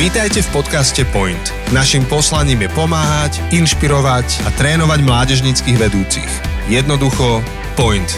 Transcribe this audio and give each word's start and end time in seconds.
Vítajte 0.00 0.40
v 0.40 0.64
podcaste 0.64 1.04
Point. 1.12 1.52
Naším 1.76 2.08
poslaním 2.08 2.64
je 2.64 2.72
pomáhať, 2.72 3.36
inšpirovať 3.52 4.48
a 4.48 4.50
trénovať 4.56 5.04
mládežnických 5.04 5.76
vedúcich. 5.76 6.32
Jednoducho 6.72 7.44
Point. 7.76 8.08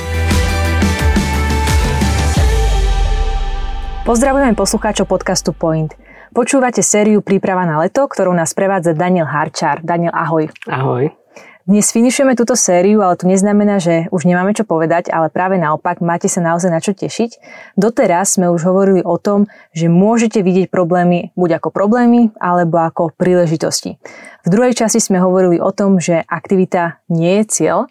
Pozdravujeme 4.07 4.55
poslucháčov 4.55 5.11
podcastu 5.11 5.51
Point. 5.51 5.99
Počúvate 6.31 6.87
sériu 6.87 7.19
Príprava 7.19 7.67
na 7.67 7.83
leto, 7.83 8.07
ktorú 8.07 8.31
nás 8.31 8.55
prevádza 8.55 8.95
Daniel 8.95 9.27
Harčár. 9.27 9.83
Daniel, 9.83 10.15
ahoj. 10.15 10.55
Ahoj. 10.71 11.11
Dnes 11.63 11.95
finišujeme 11.95 12.35
túto 12.35 12.59
sériu, 12.59 13.07
ale 13.07 13.15
to 13.15 13.31
neznamená, 13.31 13.79
že 13.79 14.11
už 14.11 14.27
nemáme 14.27 14.51
čo 14.51 14.67
povedať, 14.67 15.15
ale 15.15 15.31
práve 15.31 15.63
naopak 15.63 16.03
máte 16.03 16.27
sa 16.27 16.43
naozaj 16.43 16.75
na 16.75 16.83
čo 16.83 16.91
tešiť. 16.91 17.39
Doteraz 17.79 18.35
sme 18.35 18.51
už 18.51 18.67
hovorili 18.67 18.99
o 19.07 19.15
tom, 19.15 19.47
že 19.71 19.87
môžete 19.87 20.43
vidieť 20.43 20.75
problémy 20.75 21.31
buď 21.39 21.63
ako 21.63 21.71
problémy, 21.71 22.35
alebo 22.43 22.83
ako 22.83 23.15
príležitosti. 23.15 23.95
V 24.43 24.49
druhej 24.51 24.75
časti 24.75 24.99
sme 24.99 25.23
hovorili 25.23 25.63
o 25.63 25.71
tom, 25.71 26.03
že 26.03 26.27
aktivita 26.27 26.99
nie 27.07 27.39
je 27.43 27.45
cieľ, 27.47 27.87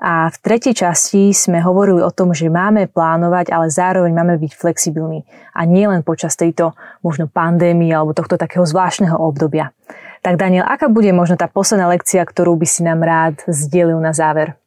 a 0.00 0.32
v 0.32 0.36
tretej 0.40 0.80
časti 0.80 1.28
sme 1.36 1.60
hovorili 1.60 2.00
o 2.00 2.08
tom, 2.08 2.32
že 2.32 2.48
máme 2.48 2.88
plánovať, 2.88 3.52
ale 3.52 3.68
zároveň 3.68 4.16
máme 4.16 4.40
byť 4.40 4.56
flexibilní. 4.56 5.28
A 5.52 5.68
nie 5.68 5.84
len 5.84 6.00
počas 6.00 6.40
tejto 6.40 6.72
možno 7.04 7.28
pandémie 7.28 7.92
alebo 7.92 8.16
tohto 8.16 8.40
takého 8.40 8.64
zvláštneho 8.64 9.12
obdobia. 9.12 9.76
Tak 10.20 10.36
Daniel, 10.36 10.68
aká 10.68 10.92
bude 10.92 11.08
možno 11.16 11.40
tá 11.40 11.48
posledná 11.48 11.88
lekcia, 11.88 12.20
ktorú 12.20 12.52
by 12.60 12.66
si 12.68 12.84
nám 12.84 13.00
rád 13.00 13.40
zdieľil 13.48 13.96
na 14.04 14.12
záver? 14.12 14.60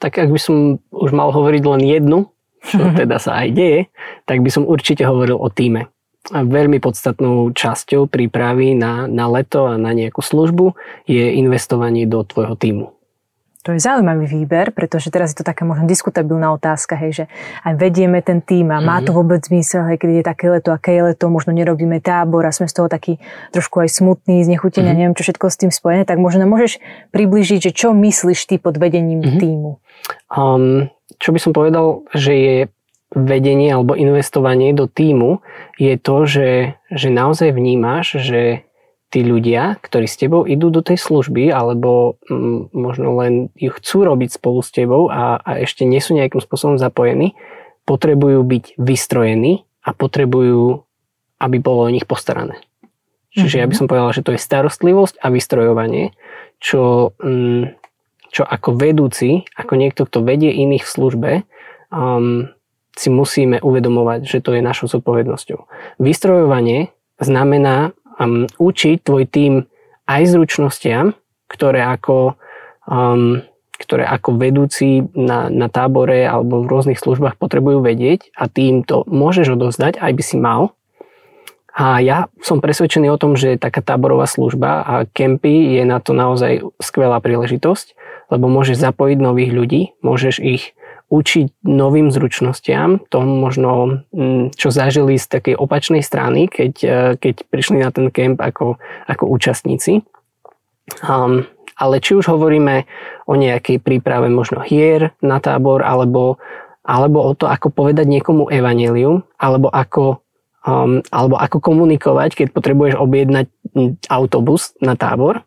Tak 0.00 0.16
ak 0.16 0.32
by 0.32 0.40
som 0.40 0.56
už 0.88 1.10
mal 1.12 1.28
hovoriť 1.32 1.62
len 1.68 1.82
jednu, 1.84 2.18
čo 2.64 2.88
teda 3.00 3.20
sa 3.20 3.44
aj 3.44 3.48
deje, 3.52 3.80
tak 4.24 4.40
by 4.40 4.48
som 4.48 4.64
určite 4.64 5.04
hovoril 5.04 5.36
o 5.36 5.48
týme. 5.52 5.92
A 6.32 6.44
veľmi 6.44 6.80
podstatnou 6.84 7.48
časťou 7.56 8.04
prípravy 8.08 8.76
na, 8.76 9.08
na 9.08 9.24
leto 9.28 9.64
a 9.64 9.80
na 9.80 9.96
nejakú 9.96 10.20
službu 10.20 10.76
je 11.08 11.32
investovanie 11.40 12.04
do 12.04 12.20
tvojho 12.24 12.56
týmu. 12.60 12.92
To 13.60 13.76
je 13.76 13.80
zaujímavý 13.80 14.24
výber, 14.24 14.72
pretože 14.72 15.12
teraz 15.12 15.36
je 15.36 15.44
to 15.44 15.44
taká 15.44 15.68
možno 15.68 15.84
diskutabilná 15.84 16.48
otázka, 16.56 16.96
hej, 16.96 17.12
že 17.12 17.24
aj 17.60 17.76
vedieme 17.76 18.24
ten 18.24 18.40
tým 18.40 18.72
a 18.72 18.80
má 18.80 19.04
to 19.04 19.12
mhm. 19.12 19.16
vôbec 19.20 19.40
zmysel, 19.44 19.84
hej, 19.84 20.00
keď 20.00 20.08
je 20.08 20.24
také 20.24 20.46
leto, 20.48 20.72
aké 20.72 20.96
je 20.96 21.12
leto, 21.12 21.28
možno 21.28 21.52
nerobíme 21.52 22.00
tábor 22.00 22.48
a 22.48 22.56
sme 22.56 22.72
z 22.72 22.80
toho 22.80 22.88
taký 22.88 23.20
trošku 23.52 23.84
aj 23.84 23.92
smutný, 23.92 24.40
znechutenia, 24.48 24.96
mm-hmm. 24.96 25.12
neviem 25.12 25.16
čo 25.16 25.28
všetko 25.28 25.46
s 25.52 25.60
tým 25.60 25.72
spojené, 25.72 26.08
tak 26.08 26.16
možno 26.16 26.48
môžeš 26.48 26.80
približiť, 27.12 27.68
že 27.68 27.72
čo 27.76 27.92
myslíš 27.92 28.48
ty 28.48 28.56
pod 28.56 28.80
vedením 28.80 29.20
mm-hmm. 29.20 29.40
týmu? 29.44 29.70
Um, 30.32 30.88
čo 31.20 31.36
by 31.36 31.38
som 31.38 31.52
povedal, 31.52 32.08
že 32.16 32.32
je 32.32 32.56
vedenie 33.10 33.74
alebo 33.74 33.98
investovanie 33.98 34.70
do 34.70 34.86
týmu 34.86 35.42
je 35.76 35.98
to, 35.98 36.16
že, 36.30 36.50
že 36.94 37.08
naozaj 37.10 37.50
vnímaš, 37.50 38.22
že 38.22 38.69
tí 39.10 39.26
ľudia, 39.26 39.82
ktorí 39.82 40.06
s 40.06 40.16
tebou 40.16 40.46
idú 40.46 40.70
do 40.70 40.86
tej 40.86 40.96
služby 41.02 41.50
alebo 41.50 42.16
mm, 42.30 42.70
možno 42.70 43.18
len 43.18 43.50
ju 43.58 43.74
chcú 43.74 44.06
robiť 44.06 44.38
spolu 44.38 44.62
s 44.62 44.70
tebou 44.70 45.10
a, 45.10 45.42
a 45.42 45.58
ešte 45.58 45.82
nie 45.82 45.98
sú 45.98 46.14
nejakým 46.14 46.38
spôsobom 46.38 46.78
zapojení, 46.78 47.34
potrebujú 47.82 48.46
byť 48.46 48.78
vystrojení 48.78 49.66
a 49.82 49.90
potrebujú, 49.90 50.86
aby 51.42 51.56
bolo 51.58 51.90
o 51.90 51.92
nich 51.92 52.06
postarané. 52.06 52.62
Čiže 53.34 53.58
mm-hmm. 53.58 53.62
ja 53.66 53.70
by 53.70 53.74
som 53.74 53.86
povedal, 53.90 54.10
že 54.14 54.22
to 54.22 54.34
je 54.34 54.40
starostlivosť 54.42 55.18
a 55.18 55.26
vystrojovanie, 55.30 56.14
čo, 56.62 57.14
mm, 57.18 57.74
čo 58.30 58.46
ako 58.46 58.78
vedúci, 58.78 59.42
ako 59.58 59.74
niekto, 59.74 60.06
kto 60.06 60.22
vedie 60.22 60.54
iných 60.54 60.86
v 60.86 60.92
službe, 60.94 61.30
um, 61.90 62.46
si 62.94 63.08
musíme 63.10 63.58
uvedomovať, 63.62 64.26
že 64.26 64.38
to 64.42 64.54
je 64.54 64.62
našou 64.62 64.90
zodpovednosťou. 64.90 65.66
Vystrojovanie 66.02 66.90
znamená 67.22 67.94
um, 68.20 68.44
učiť 68.46 69.00
tvoj 69.00 69.24
tým 69.24 69.64
aj 70.04 70.22
zručnostiam, 70.28 71.16
ktoré 71.48 71.80
ako, 71.82 72.36
um, 72.84 73.40
ktoré 73.80 74.04
ako 74.04 74.36
vedúci 74.36 75.08
na, 75.16 75.48
na 75.48 75.72
tábore 75.72 76.28
alebo 76.28 76.60
v 76.60 76.70
rôznych 76.70 77.00
službách 77.00 77.40
potrebujú 77.40 77.80
vedieť 77.80 78.28
a 78.36 78.46
tým 78.46 78.84
to 78.84 79.08
môžeš 79.08 79.56
odovzdať, 79.56 79.96
aj 79.96 80.12
by 80.12 80.22
si 80.22 80.36
mal. 80.36 80.76
A 81.70 82.02
ja 82.02 82.26
som 82.42 82.58
presvedčený 82.58 83.08
o 83.14 83.20
tom, 83.20 83.38
že 83.38 83.54
taká 83.54 83.80
táborová 83.80 84.26
služba 84.26 84.82
a 84.82 84.94
kempy 85.06 85.78
je 85.78 85.82
na 85.86 86.02
to 86.02 86.12
naozaj 86.12 86.66
skvelá 86.82 87.22
príležitosť, 87.22 87.94
lebo 88.28 88.50
môžeš 88.50 88.76
zapojiť 88.76 89.18
nových 89.22 89.54
ľudí, 89.54 89.82
môžeš 90.02 90.42
ich 90.42 90.74
učiť 91.10 91.66
novým 91.66 92.14
zručnostiam, 92.14 93.02
to 93.10 93.18
možno, 93.26 94.02
mm, 94.14 94.54
čo 94.54 94.70
zažili 94.70 95.18
z 95.18 95.26
takej 95.26 95.54
opačnej 95.58 96.06
strany, 96.06 96.46
keď, 96.46 96.72
e, 96.86 96.98
keď 97.18 97.34
prišli 97.50 97.82
na 97.82 97.90
ten 97.90 98.14
kemp 98.14 98.38
ako, 98.38 98.78
ako 99.10 99.24
účastníci. 99.26 100.06
Um, 101.02 101.50
ale 101.74 101.98
či 101.98 102.14
už 102.14 102.30
hovoríme 102.30 102.86
o 103.26 103.34
nejakej 103.34 103.82
príprave 103.82 104.30
možno 104.30 104.62
hier 104.62 105.10
na 105.18 105.42
tábor, 105.42 105.82
alebo, 105.82 106.38
alebo 106.86 107.26
o 107.26 107.32
to, 107.34 107.50
ako 107.50 107.74
povedať 107.74 108.06
niekomu 108.06 108.46
evanelium, 108.46 109.26
alebo 109.34 109.66
ako, 109.66 110.22
um, 110.62 111.02
alebo 111.10 111.42
ako 111.42 111.58
komunikovať, 111.58 112.38
keď 112.38 112.46
potrebuješ 112.54 112.94
objednať 112.98 113.46
autobus 114.10 114.78
na 114.78 114.94
tábor, 114.94 115.42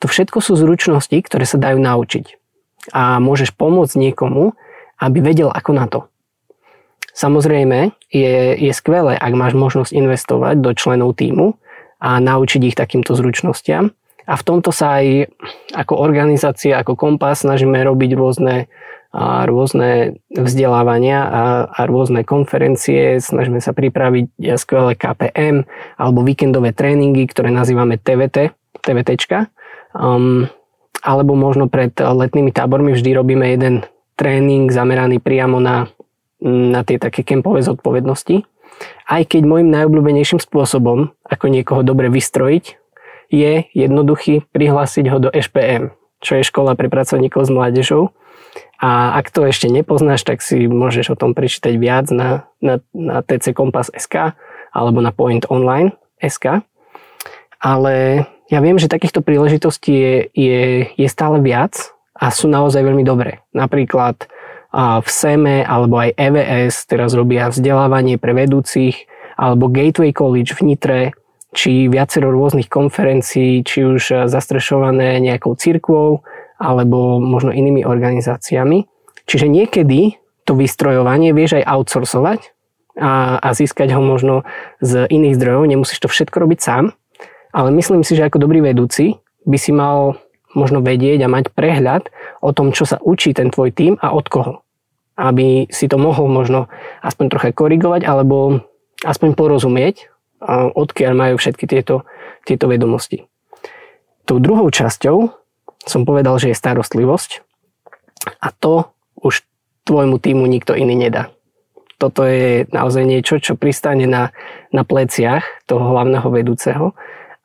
to 0.00 0.08
všetko 0.08 0.40
sú 0.40 0.56
zručnosti, 0.56 1.14
ktoré 1.14 1.44
sa 1.44 1.60
dajú 1.60 1.78
naučiť. 1.78 2.40
A 2.90 3.22
môžeš 3.22 3.54
pomôcť 3.54 3.94
niekomu, 3.94 4.58
aby 5.02 5.18
vedel 5.18 5.50
ako 5.50 5.70
na 5.74 5.90
to. 5.90 6.06
Samozrejme, 7.12 7.92
je, 8.08 8.56
je 8.56 8.72
skvelé, 8.72 9.18
ak 9.18 9.34
máš 9.36 9.52
možnosť 9.52 9.92
investovať 9.92 10.56
do 10.62 10.70
členov 10.72 11.18
týmu 11.18 11.58
a 12.00 12.22
naučiť 12.22 12.72
ich 12.72 12.78
takýmto 12.78 13.12
zručnostiam. 13.12 13.92
A 14.22 14.38
v 14.38 14.46
tomto 14.46 14.70
sa 14.70 15.02
aj 15.02 15.28
ako 15.74 15.98
organizácia, 15.98 16.78
ako 16.78 16.94
kompas 16.94 17.42
snažíme 17.42 17.74
robiť 17.82 18.10
rôzne, 18.14 18.70
a 19.12 19.44
rôzne 19.44 20.16
vzdelávania 20.32 21.20
a, 21.20 21.42
a 21.68 21.80
rôzne 21.84 22.24
konferencie. 22.24 23.20
Snažíme 23.20 23.60
sa 23.60 23.76
pripraviť 23.76 24.32
skvelé 24.56 24.96
KPM 24.96 25.68
alebo 26.00 26.24
víkendové 26.24 26.72
tréningy, 26.72 27.28
ktoré 27.28 27.52
nazývame 27.52 28.00
TVT, 28.00 28.56
TVTčka. 28.80 29.52
Um, 29.92 30.48
alebo 31.04 31.36
možno 31.36 31.68
pred 31.68 31.92
letnými 31.92 32.56
tábormi 32.56 32.96
vždy 32.96 33.10
robíme 33.12 33.44
jeden 33.52 33.84
tréning 34.22 34.70
zameraný 34.70 35.18
priamo 35.18 35.58
na, 35.58 35.90
na 36.38 36.86
tie 36.86 37.02
také 37.02 37.26
kempové 37.26 37.66
zodpovednosti. 37.66 38.46
Aj 39.10 39.22
keď 39.26 39.42
môjim 39.42 39.66
najobľúbenejším 39.74 40.38
spôsobom, 40.38 41.10
ako 41.26 41.50
niekoho 41.50 41.82
dobre 41.82 42.06
vystrojiť, 42.06 42.78
je 43.34 43.66
jednoduchý 43.74 44.46
prihlásiť 44.54 45.04
ho 45.10 45.18
do 45.18 45.30
SPM, 45.34 45.90
čo 46.22 46.38
je 46.38 46.46
škola 46.46 46.78
pre 46.78 46.86
pracovníkov 46.86 47.50
s 47.50 47.50
mládežou. 47.50 48.14
A 48.78 49.18
ak 49.18 49.34
to 49.34 49.42
ešte 49.42 49.66
nepoznáš, 49.66 50.22
tak 50.22 50.38
si 50.38 50.70
môžeš 50.70 51.14
o 51.14 51.18
tom 51.18 51.34
prečítať 51.34 51.74
viac 51.74 52.06
na, 52.14 52.46
na, 52.62 52.78
na 52.94 53.26
TC 53.26 53.58
Kompas 53.58 53.90
SK 53.90 54.38
alebo 54.70 55.02
na 55.02 55.10
Point 55.10 55.50
Online 55.50 55.90
SK. 56.22 56.62
Ale 57.58 58.26
ja 58.50 58.58
viem, 58.62 58.78
že 58.78 58.90
takýchto 58.90 59.24
príležitostí 59.24 59.94
je, 59.94 60.16
je, 60.34 60.62
je 60.94 61.08
stále 61.10 61.42
viac 61.42 61.94
a 62.22 62.30
sú 62.30 62.46
naozaj 62.46 62.86
veľmi 62.86 63.02
dobré. 63.02 63.42
Napríklad 63.50 64.30
v 65.02 65.08
SEME 65.10 65.66
alebo 65.66 65.98
aj 65.98 66.14
EVS 66.14 66.86
teraz 66.86 67.12
robia 67.18 67.50
vzdelávanie 67.50 68.16
pre 68.16 68.32
vedúcich 68.32 69.10
alebo 69.34 69.66
Gateway 69.66 70.14
College 70.14 70.54
v 70.54 70.62
Nitre 70.62 71.00
či 71.52 71.90
viacero 71.90 72.32
rôznych 72.32 72.72
konferencií, 72.72 73.60
či 73.60 73.84
už 73.84 74.30
zastrešované 74.30 75.20
nejakou 75.20 75.52
cirkvou 75.52 76.24
alebo 76.56 77.20
možno 77.20 77.52
inými 77.52 77.84
organizáciami. 77.84 78.88
Čiže 79.28 79.52
niekedy 79.52 80.16
to 80.48 80.56
vystrojovanie 80.56 81.36
vieš 81.36 81.60
aj 81.60 81.68
outsourcovať 81.68 82.40
a, 82.96 83.36
a 83.42 83.48
získať 83.52 83.92
ho 83.92 84.00
možno 84.00 84.48
z 84.80 85.04
iných 85.10 85.36
zdrojov. 85.36 85.68
Nemusíš 85.68 86.00
to 86.00 86.08
všetko 86.08 86.48
robiť 86.48 86.58
sám, 86.64 86.96
ale 87.52 87.68
myslím 87.76 88.06
si, 88.06 88.16
že 88.16 88.24
ako 88.24 88.48
dobrý 88.48 88.64
vedúci 88.64 89.20
by 89.44 89.58
si 89.60 89.74
mal 89.74 90.21
možno 90.52 90.84
vedieť 90.84 91.24
a 91.24 91.32
mať 91.32 91.52
prehľad 91.52 92.12
o 92.44 92.50
tom, 92.52 92.72
čo 92.72 92.84
sa 92.84 93.00
učí 93.00 93.32
ten 93.32 93.48
tvoj 93.48 93.72
tým 93.72 93.96
a 94.00 94.12
od 94.12 94.26
koho. 94.28 94.54
Aby 95.16 95.68
si 95.68 95.88
to 95.88 96.00
mohol 96.00 96.28
možno 96.28 96.72
aspoň 97.04 97.26
trocha 97.32 97.50
korigovať 97.52 98.04
alebo 98.04 98.64
aspoň 99.04 99.34
porozumieť, 99.36 100.12
odkiaľ 100.74 101.12
majú 101.14 101.34
všetky 101.38 101.64
tieto, 101.70 102.06
tieto 102.42 102.66
vedomosti. 102.66 103.26
Tou 104.26 104.38
druhou 104.38 104.70
časťou 104.70 105.30
som 105.82 106.02
povedal, 106.06 106.38
že 106.38 106.54
je 106.54 106.60
starostlivosť 106.60 107.42
a 108.38 108.54
to 108.54 108.90
už 109.18 109.42
tvojmu 109.82 110.22
týmu 110.22 110.46
nikto 110.46 110.78
iný 110.78 110.94
nedá. 110.94 111.30
Toto 111.98 112.26
je 112.26 112.66
naozaj 112.70 113.06
niečo, 113.06 113.38
čo 113.38 113.58
pristane 113.58 114.10
na, 114.10 114.34
na 114.74 114.82
pleciach 114.82 115.66
toho 115.70 115.94
hlavného 115.94 116.26
vedúceho 116.30 116.94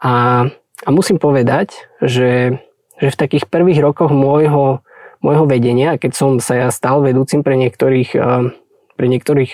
a, 0.02 0.46
a 0.86 0.90
musím 0.90 1.22
povedať, 1.22 1.78
že 2.02 2.62
že 2.98 3.14
v 3.14 3.20
takých 3.20 3.46
prvých 3.50 3.80
rokoch 3.82 4.10
môjho, 4.10 4.82
môjho 5.22 5.46
vedenia, 5.46 5.98
keď 5.98 6.12
som 6.14 6.30
sa 6.42 6.68
ja 6.68 6.70
stal 6.74 7.02
vedúcim 7.06 7.46
pre 7.46 7.58
niektorých, 7.58 8.12
eh, 8.18 8.54
pre 8.98 9.08
niektorých 9.08 9.54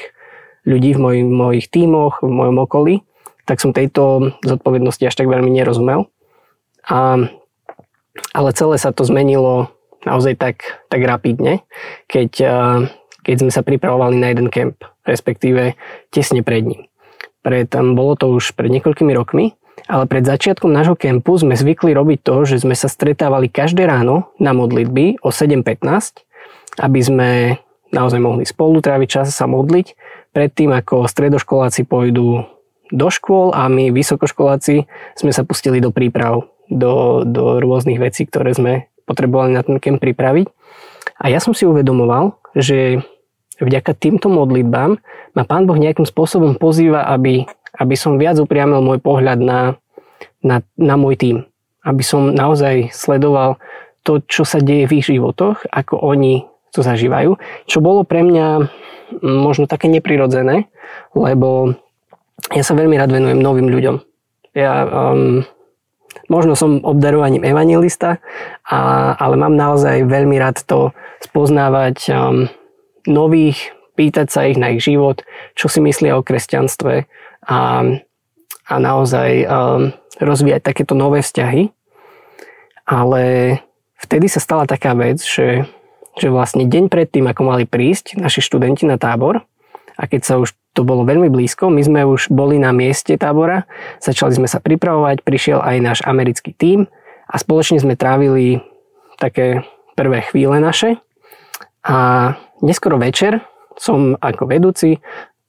ľudí 0.63 0.95
v 0.95 0.99
mojich, 0.99 1.25
mojich 1.27 1.67
tímoch, 1.67 2.23
v 2.23 2.31
mojom 2.31 2.57
okolí, 2.63 2.95
tak 3.43 3.59
som 3.59 3.75
tejto 3.75 4.35
zodpovednosti 4.47 5.03
až 5.03 5.15
tak 5.19 5.27
veľmi 5.27 5.51
nerozumel. 5.51 6.07
A, 6.87 7.27
ale 8.31 8.49
celé 8.55 8.79
sa 8.79 8.95
to 8.95 9.03
zmenilo 9.03 9.67
naozaj 10.07 10.39
tak, 10.39 10.83
tak 10.87 11.03
rapidne, 11.03 11.63
keď, 12.07 12.31
keď 13.23 13.35
sme 13.39 13.51
sa 13.51 13.63
pripravovali 13.63 14.15
na 14.19 14.31
jeden 14.31 14.47
kemp, 14.47 14.83
respektíve 15.03 15.75
tesne 16.11 16.43
pred 16.43 16.63
ním. 16.63 16.87
Pred, 17.43 17.75
bolo 17.91 18.15
to 18.15 18.31
už 18.31 18.55
pred 18.55 18.71
niekoľkými 18.71 19.11
rokmi, 19.11 19.55
ale 19.89 20.07
pred 20.07 20.23
začiatkom 20.23 20.71
nášho 20.71 20.95
kempu 20.95 21.35
sme 21.35 21.57
zvykli 21.57 21.91
robiť 21.91 22.19
to, 22.23 22.35
že 22.47 22.63
sme 22.63 22.77
sa 22.77 22.87
stretávali 22.87 23.51
každé 23.51 23.83
ráno 23.83 24.31
na 24.39 24.55
modlitby 24.55 25.19
o 25.25 25.29
7.15, 25.29 26.23
aby 26.79 26.99
sme 27.03 27.29
naozaj 27.93 28.19
mohli 28.19 28.43
spolu 28.47 28.81
tráviť 28.81 29.09
čas 29.09 29.27
sa 29.35 29.45
modliť, 29.45 29.93
predtým 30.33 30.73
ako 30.73 31.05
stredoškoláci 31.05 31.85
pôjdu 31.85 32.47
do 32.89 33.07
škôl 33.09 33.53
a 33.53 33.69
my 33.69 33.93
vysokoškoláci 33.93 34.85
sme 35.17 35.31
sa 35.33 35.45
pustili 35.45 35.81
do 35.81 35.93
príprav, 35.93 36.49
do, 36.69 37.25
do 37.25 37.61
rôznych 37.61 38.01
vecí, 38.01 38.25
ktoré 38.25 38.53
sme 38.53 38.73
potrebovali 39.05 39.53
na 39.53 39.61
ten 39.61 39.77
kemp 39.77 40.01
pripraviť. 40.01 40.47
A 41.21 41.29
ja 41.29 41.37
som 41.37 41.53
si 41.53 41.69
uvedomoval, 41.69 42.37
že 42.57 43.01
vďaka 43.61 43.93
týmto 43.97 44.29
modlitbám 44.29 44.97
ma 45.33 45.43
Pán 45.45 45.65
Boh 45.69 45.77
nejakým 45.77 46.05
spôsobom 46.05 46.57
pozýva, 46.57 47.05
aby, 47.09 47.45
aby 47.79 47.95
som 47.97 48.21
viac 48.21 48.37
upriamil 48.37 48.81
môj 48.85 49.01
pohľad 49.01 49.39
na, 49.41 49.59
na, 50.45 50.61
na 50.77 50.95
môj 50.95 51.17
tým. 51.17 51.37
Aby 51.83 52.03
som 52.05 52.31
naozaj 52.31 52.93
sledoval 52.93 53.57
to, 54.03 54.19
čo 54.27 54.43
sa 54.43 54.59
deje 54.59 54.87
v 54.87 54.99
ich 54.99 55.07
životoch, 55.09 55.65
ako 55.71 55.99
oni 55.99 56.45
to 56.73 56.81
zažívajú. 56.81 57.37
Čo 57.69 57.79
bolo 57.79 58.03
pre 58.03 58.25
mňa 58.25 58.47
možno 59.21 59.69
také 59.69 59.87
neprirodzené, 59.87 60.67
lebo 61.13 61.77
ja 62.51 62.63
sa 62.65 62.73
veľmi 62.73 62.97
rád 62.97 63.13
venujem 63.13 63.39
novým 63.39 63.69
ľuďom. 63.69 63.95
Ja 64.57 64.85
um, 64.85 65.45
možno 66.29 66.57
som 66.57 66.81
obdarovaním 66.81 67.45
evangelista, 67.45 68.21
a, 68.65 69.13
ale 69.17 69.35
mám 69.37 69.53
naozaj 69.53 70.05
veľmi 70.05 70.37
rád 70.37 70.65
to 70.65 70.91
spoznávať 71.23 71.97
um, 72.09 72.49
nových, 73.05 73.73
pýtať 73.93 74.27
sa 74.33 74.49
ich 74.49 74.57
na 74.57 74.73
ich 74.73 74.81
život, 74.81 75.21
čo 75.53 75.69
si 75.69 75.77
myslia 75.85 76.17
o 76.17 76.25
kresťanstve 76.25 77.05
a, 77.47 77.83
a 78.67 78.75
naozaj 78.79 79.29
um, 79.45 79.91
rozvíjať 80.19 80.61
takéto 80.63 80.93
nové 80.95 81.21
vzťahy. 81.21 81.69
Ale 82.83 83.23
vtedy 83.99 84.27
sa 84.27 84.43
stala 84.43 84.67
taká 84.67 84.91
vec, 84.95 85.23
že, 85.23 85.63
že 86.19 86.27
vlastne 86.27 86.67
deň 86.67 86.91
predtým, 86.91 87.27
ako 87.27 87.41
mali 87.47 87.63
prísť 87.63 88.19
naši 88.19 88.43
študenti 88.43 88.83
na 88.83 88.99
tábor, 88.99 89.43
a 89.93 90.09
keď 90.09 90.21
sa 90.25 90.35
už 90.41 90.57
to 90.73 90.81
bolo 90.81 91.05
veľmi 91.05 91.29
blízko, 91.29 91.69
my 91.69 91.81
sme 91.85 92.01
už 92.01 92.33
boli 92.33 92.57
na 92.57 92.73
mieste 92.73 93.13
tábora, 93.13 93.69
začali 94.01 94.33
sme 94.33 94.49
sa 94.49 94.57
pripravovať, 94.57 95.21
prišiel 95.21 95.61
aj 95.61 95.77
náš 95.77 95.99
americký 96.01 96.49
tím 96.49 96.89
a 97.29 97.35
spoločne 97.37 97.77
sme 97.77 97.93
trávili 97.93 98.57
také 99.21 99.61
prvé 99.93 100.25
chvíle 100.25 100.57
naše. 100.57 100.97
A 101.85 102.33
neskoro 102.65 102.97
večer 102.97 103.45
som 103.77 104.17
ako 104.17 104.49
vedúci 104.49 104.97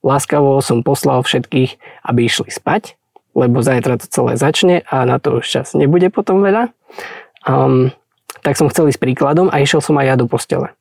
láskavo 0.04 0.60
som 0.60 0.84
poslal 0.84 1.24
všetkých, 1.24 2.04
aby 2.04 2.20
išli 2.28 2.52
spať, 2.52 3.00
lebo 3.32 3.64
zajtra 3.64 3.98
to 3.98 4.06
celé 4.06 4.36
začne 4.36 4.84
a 4.86 5.08
na 5.08 5.16
to 5.16 5.40
už 5.40 5.48
čas 5.48 5.72
nebude 5.72 6.12
potom 6.12 6.44
veľa. 6.44 6.70
Um, 7.48 7.90
tak 8.44 8.60
som 8.60 8.68
chcel 8.68 8.92
ísť 8.92 9.00
príkladom 9.00 9.48
a 9.48 9.58
išiel 9.64 9.80
som 9.80 9.96
aj 9.96 10.06
ja 10.06 10.14
do 10.20 10.28
postele. 10.28 10.76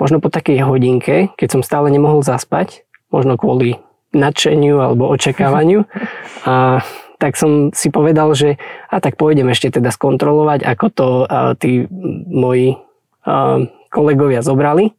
Možno 0.00 0.18
po 0.18 0.32
takej 0.32 0.64
hodinke, 0.64 1.32
keď 1.36 1.48
som 1.60 1.62
stále 1.62 1.92
nemohol 1.92 2.24
zaspať, 2.24 2.84
možno 3.12 3.36
kvôli 3.36 3.80
nadšeniu 4.12 4.80
alebo 4.80 5.08
očakávaniu. 5.08 5.84
A 6.48 6.84
tak 7.22 7.38
som 7.38 7.70
si 7.70 7.86
povedal, 7.86 8.34
že 8.34 8.58
a 8.90 8.98
tak 8.98 9.14
pôjdem 9.14 9.46
ešte 9.54 9.78
teda 9.78 9.94
skontrolovať, 9.94 10.66
ako 10.66 10.86
to 10.90 11.08
a, 11.22 11.54
tí 11.54 11.86
moji 12.26 12.82
a, 13.22 13.62
kolegovia 13.94 14.42
zobrali 14.42 14.90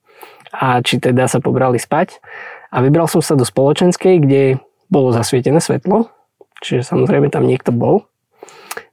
a 0.55 0.79
či 0.79 1.03
teda 1.03 1.27
sa 1.27 1.43
pobrali 1.43 1.75
spať. 1.75 2.23
A 2.73 2.81
vybral 2.81 3.05
som 3.05 3.21
sa 3.21 3.37
do 3.37 3.45
spoločenskej, 3.45 4.17
kde 4.25 4.43
bolo 4.89 5.13
zasvietené 5.13 5.61
svetlo, 5.61 6.09
čiže 6.65 6.89
samozrejme 6.89 7.29
tam 7.29 7.45
niekto 7.45 7.69
bol. 7.69 8.09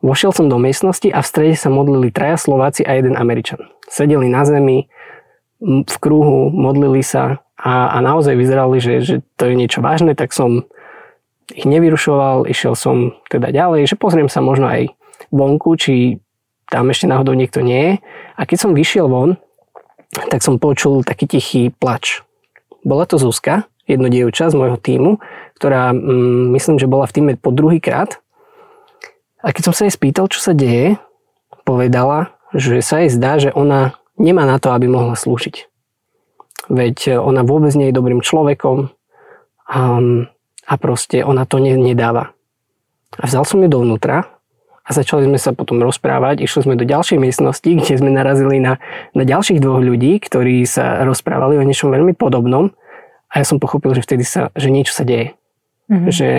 Vošiel 0.05 0.37
som 0.37 0.53
do 0.53 0.61
miestnosti 0.61 1.09
a 1.09 1.25
v 1.25 1.29
strede 1.29 1.57
sa 1.57 1.73
modlili 1.73 2.13
traja 2.13 2.37
Slováci 2.37 2.85
a 2.85 2.93
jeden 2.93 3.17
Američan. 3.17 3.73
Sedeli 3.89 4.29
na 4.29 4.45
zemi, 4.45 4.93
v 5.65 5.97
kruhu, 6.01 6.53
modlili 6.53 7.05
sa 7.05 7.45
a, 7.61 7.93
a 7.93 7.99
naozaj 8.01 8.33
vyzerali, 8.33 8.81
že, 8.81 8.95
že 9.05 9.17
to 9.37 9.49
je 9.49 9.55
niečo 9.57 9.85
vážne, 9.85 10.17
tak 10.17 10.33
som 10.33 10.65
ich 11.53 11.69
nevyrušoval, 11.69 12.49
išiel 12.49 12.73
som 12.73 13.17
teda 13.29 13.53
ďalej, 13.53 13.89
že 13.89 14.01
pozriem 14.01 14.33
sa 14.33 14.41
možno 14.41 14.71
aj 14.71 14.93
vonku, 15.29 15.77
či 15.77 16.21
tam 16.71 16.89
ešte 16.89 17.11
náhodou 17.11 17.37
niekto 17.37 17.61
nie 17.61 17.81
je. 17.81 17.93
A 18.39 18.47
keď 18.47 18.59
som 18.69 18.73
vyšiel 18.73 19.11
von, 19.11 19.37
tak 20.33 20.41
som 20.41 20.57
počul 20.57 21.03
taký 21.05 21.27
tichý 21.27 21.63
plač. 21.75 22.23
Bola 22.83 23.05
to 23.05 23.21
Zuzka, 23.21 23.69
jedno 23.85 24.09
dievča 24.09 24.49
z 24.49 24.57
môjho 24.57 24.79
týmu, 24.81 25.21
ktorá 25.61 25.93
mm, 25.93 26.55
myslím, 26.57 26.77
že 26.81 26.91
bola 26.91 27.05
v 27.05 27.15
týme 27.15 27.33
po 27.37 27.53
druhý 27.53 27.83
krát. 27.83 28.21
A 29.41 29.53
keď 29.53 29.71
som 29.71 29.75
sa 29.77 29.89
jej 29.89 29.95
spýtal, 29.95 30.29
čo 30.29 30.41
sa 30.41 30.53
deje, 30.53 31.01
povedala, 31.65 32.33
že 32.53 32.81
sa 32.81 33.05
jej 33.05 33.11
zdá, 33.13 33.41
že 33.41 33.51
ona 33.53 33.97
nemá 34.21 34.45
na 34.45 34.61
to, 34.61 34.73
aby 34.73 34.89
mohla 34.89 35.17
slúžiť 35.17 35.71
veď 36.71 36.97
e, 37.09 37.13
ona 37.19 37.43
vôbec 37.43 37.75
nie 37.75 37.91
je 37.91 37.99
dobrým 37.99 38.23
človekom 38.23 38.89
a, 39.67 39.81
a 40.65 40.75
proste 40.79 41.27
ona 41.27 41.45
to 41.45 41.59
ne, 41.59 41.75
nedáva. 41.75 42.33
A 43.19 43.27
vzal 43.27 43.43
som 43.43 43.59
ju 43.61 43.69
dovnútra 43.69 44.31
a 44.91 44.95
začali 44.95 45.31
sme 45.31 45.39
sa 45.39 45.55
potom 45.55 45.79
rozprávať. 45.79 46.43
Išli 46.43 46.67
sme 46.67 46.75
do 46.75 46.83
ďalšej 46.83 47.23
miestnosti, 47.23 47.71
kde 47.71 47.95
sme 47.95 48.11
narazili 48.11 48.59
na, 48.59 48.83
na 49.15 49.23
ďalších 49.23 49.63
dvoch 49.63 49.79
ľudí, 49.79 50.19
ktorí 50.19 50.67
sa 50.67 51.07
rozprávali 51.07 51.55
o 51.55 51.63
niečom 51.63 51.95
veľmi 51.95 52.19
podobnom 52.19 52.75
a 53.31 53.35
ja 53.39 53.47
som 53.47 53.63
pochopil, 53.63 53.95
že 53.95 54.03
vtedy 54.03 54.27
sa, 54.27 54.51
že 54.59 54.75
niečo 54.75 54.91
sa 54.91 55.07
deje. 55.07 55.39
Mm-hmm. 55.87 56.11
Že, 56.11 56.31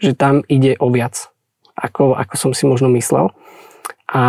že 0.00 0.10
tam 0.16 0.40
ide 0.48 0.80
o 0.80 0.88
viac, 0.88 1.28
ako, 1.76 2.16
ako 2.16 2.34
som 2.40 2.50
si 2.56 2.64
možno 2.64 2.88
myslel. 2.96 3.28
A, 4.08 4.24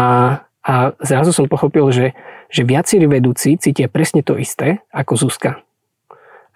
a 0.59 0.73
zrazu 0.99 1.31
som 1.31 1.47
pochopil, 1.47 1.87
že, 1.95 2.11
že 2.51 2.67
viacerí 2.67 3.07
vedúci 3.07 3.55
cítia 3.55 3.87
presne 3.87 4.19
to 4.19 4.35
isté 4.35 4.83
ako 4.91 5.15
Zuzka. 5.15 5.63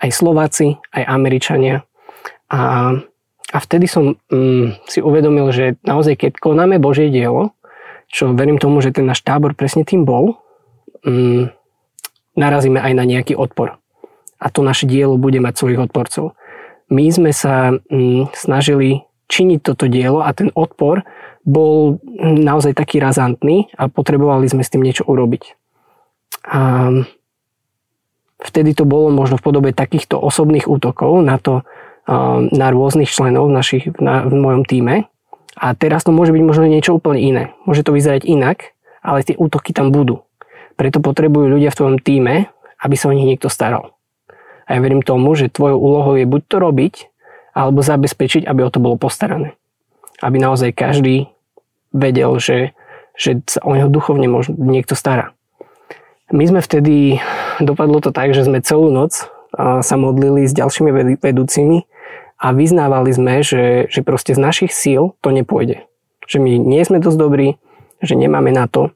Aj 0.03 0.12
Slováci, 0.12 0.75
aj 0.91 1.07
Američania. 1.07 1.88
A, 2.51 2.91
a 3.54 3.58
vtedy 3.62 3.86
som 3.86 4.18
mm, 4.34 4.90
si 4.90 4.98
uvedomil, 4.98 5.54
že 5.54 5.78
naozaj 5.86 6.18
keď 6.18 6.42
konáme 6.42 6.81
Božie 6.81 7.14
dielo, 7.14 7.54
čo 8.10 8.33
verím 8.33 8.57
tomu, 8.57 8.81
že 8.81 8.90
ten 8.90 9.06
náš 9.06 9.22
tábor 9.22 9.54
presne 9.54 9.86
tým 9.86 10.10
bol, 10.10 10.42
mm, 11.06 11.54
narazíme 12.33 12.81
aj 12.81 12.94
na 12.98 13.06
nejaký 13.06 13.38
odpor. 13.38 13.78
A 14.42 14.50
to 14.50 14.66
naše 14.66 14.90
dielo 14.90 15.22
bude 15.22 15.38
mať 15.38 15.54
svojich 15.54 15.86
odporcov. 15.86 16.33
My 16.90 17.06
sme 17.14 17.30
sa 17.30 17.78
mm, 17.78 18.33
snažili 18.33 19.06
činiť 19.30 19.60
toto 19.62 19.86
dielo 19.86 20.26
a 20.26 20.33
ten 20.33 20.50
odpor 20.57 21.06
bol 21.45 22.02
naozaj 22.22 22.74
taký 22.74 22.98
razantný 22.98 23.69
a 23.78 23.86
potrebovali 23.86 24.50
sme 24.50 24.66
s 24.66 24.72
tým 24.74 24.81
niečo 24.81 25.06
urobiť. 25.06 25.44
A 26.50 26.90
vtedy 28.42 28.74
to 28.74 28.83
bolo 28.83 29.14
možno 29.14 29.38
v 29.38 29.45
podobe 29.45 29.69
takýchto 29.72 30.18
osobných 30.19 30.68
útokov 30.68 31.22
na 31.22 31.38
to, 31.38 31.62
na 32.52 32.68
rôznych 32.72 33.07
členov 33.07 33.48
v, 33.48 33.56
našich, 33.56 33.83
na, 34.00 34.28
v 34.28 34.36
mojom 34.36 34.64
týme. 34.68 35.07
A 35.56 35.78
teraz 35.78 36.04
to 36.04 36.12
môže 36.12 36.33
byť 36.33 36.44
možno 36.44 36.66
niečo 36.68 36.98
úplne 36.98 37.22
iné. 37.22 37.44
Môže 37.64 37.86
to 37.86 37.95
vyzerať 37.95 38.26
inak, 38.26 38.76
ale 39.06 39.24
tie 39.24 39.38
útoky 39.38 39.72
tam 39.72 39.94
budú. 39.94 40.26
Preto 40.76 41.00
potrebujú 41.00 41.54
ľudia 41.54 41.69
v 41.72 41.78
tvojom 41.78 41.98
týme, 42.02 42.50
aby 42.81 42.95
sa 42.98 43.07
o 43.07 43.16
nich 43.16 43.28
niekto 43.28 43.48
staral. 43.48 43.95
A 44.66 44.76
ja 44.76 44.80
verím 44.81 45.06
tomu, 45.06 45.36
že 45.38 45.52
tvojou 45.54 45.78
úlohou 45.78 46.18
je 46.18 46.26
buď 46.26 46.42
to 46.50 46.57
robiť, 46.57 46.94
alebo 47.54 47.86
zabezpečiť, 47.86 48.50
aby 48.50 48.66
o 48.66 48.74
to 48.74 48.81
bolo 48.81 48.98
postarané. 48.98 49.54
Aby 50.19 50.42
naozaj 50.42 50.74
každý 50.74 51.30
vedel, 51.94 52.42
že, 52.42 52.74
že 53.14 53.45
sa 53.45 53.62
o 53.62 53.78
neho 53.78 53.88
duchovne 53.88 54.26
možno 54.26 54.57
niekto 54.57 54.98
stará. 54.98 55.38
My 56.33 56.50
sme 56.50 56.66
vtedy, 56.66 57.22
dopadlo 57.62 58.02
to 58.02 58.10
tak, 58.10 58.33
že 58.33 58.50
sme 58.50 58.66
celú 58.66 58.90
noc 58.90 59.30
sa 59.60 59.95
modlili 60.02 60.50
s 60.50 60.57
ďalšími 60.57 61.22
vedúcimi 61.22 61.86
a 62.44 62.52
vyznávali 62.52 63.16
sme, 63.16 63.40
že, 63.40 63.88
že 63.88 64.04
proste 64.04 64.35
z 64.35 64.44
našich 64.44 64.76
síl 64.76 65.16
to 65.23 65.31
nepôjde. 65.31 65.88
Že 66.28 66.44
my 66.44 66.52
nie 66.59 66.83
sme 66.83 67.00
dosť 67.00 67.16
dobrí, 67.16 67.56
že 68.04 68.19
nemáme 68.19 68.52
na 68.52 68.68
to, 68.68 68.92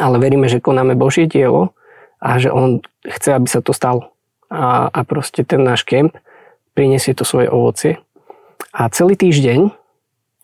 ale 0.00 0.16
veríme, 0.16 0.48
že 0.48 0.64
konáme 0.64 0.96
Božie 0.96 1.28
dielo 1.28 1.76
a 2.24 2.40
že 2.40 2.48
On 2.48 2.80
chce, 3.04 3.36
aby 3.36 3.48
sa 3.52 3.60
to 3.60 3.76
stalo. 3.76 4.16
A, 4.48 4.88
a 4.88 5.00
proste 5.04 5.44
ten 5.44 5.60
náš 5.60 5.84
kemp 5.84 6.16
prinesie 6.72 7.12
to 7.12 7.28
svoje 7.28 7.52
ovocie. 7.52 8.00
A 8.72 8.88
celý 8.88 9.12
týždeň 9.20 9.68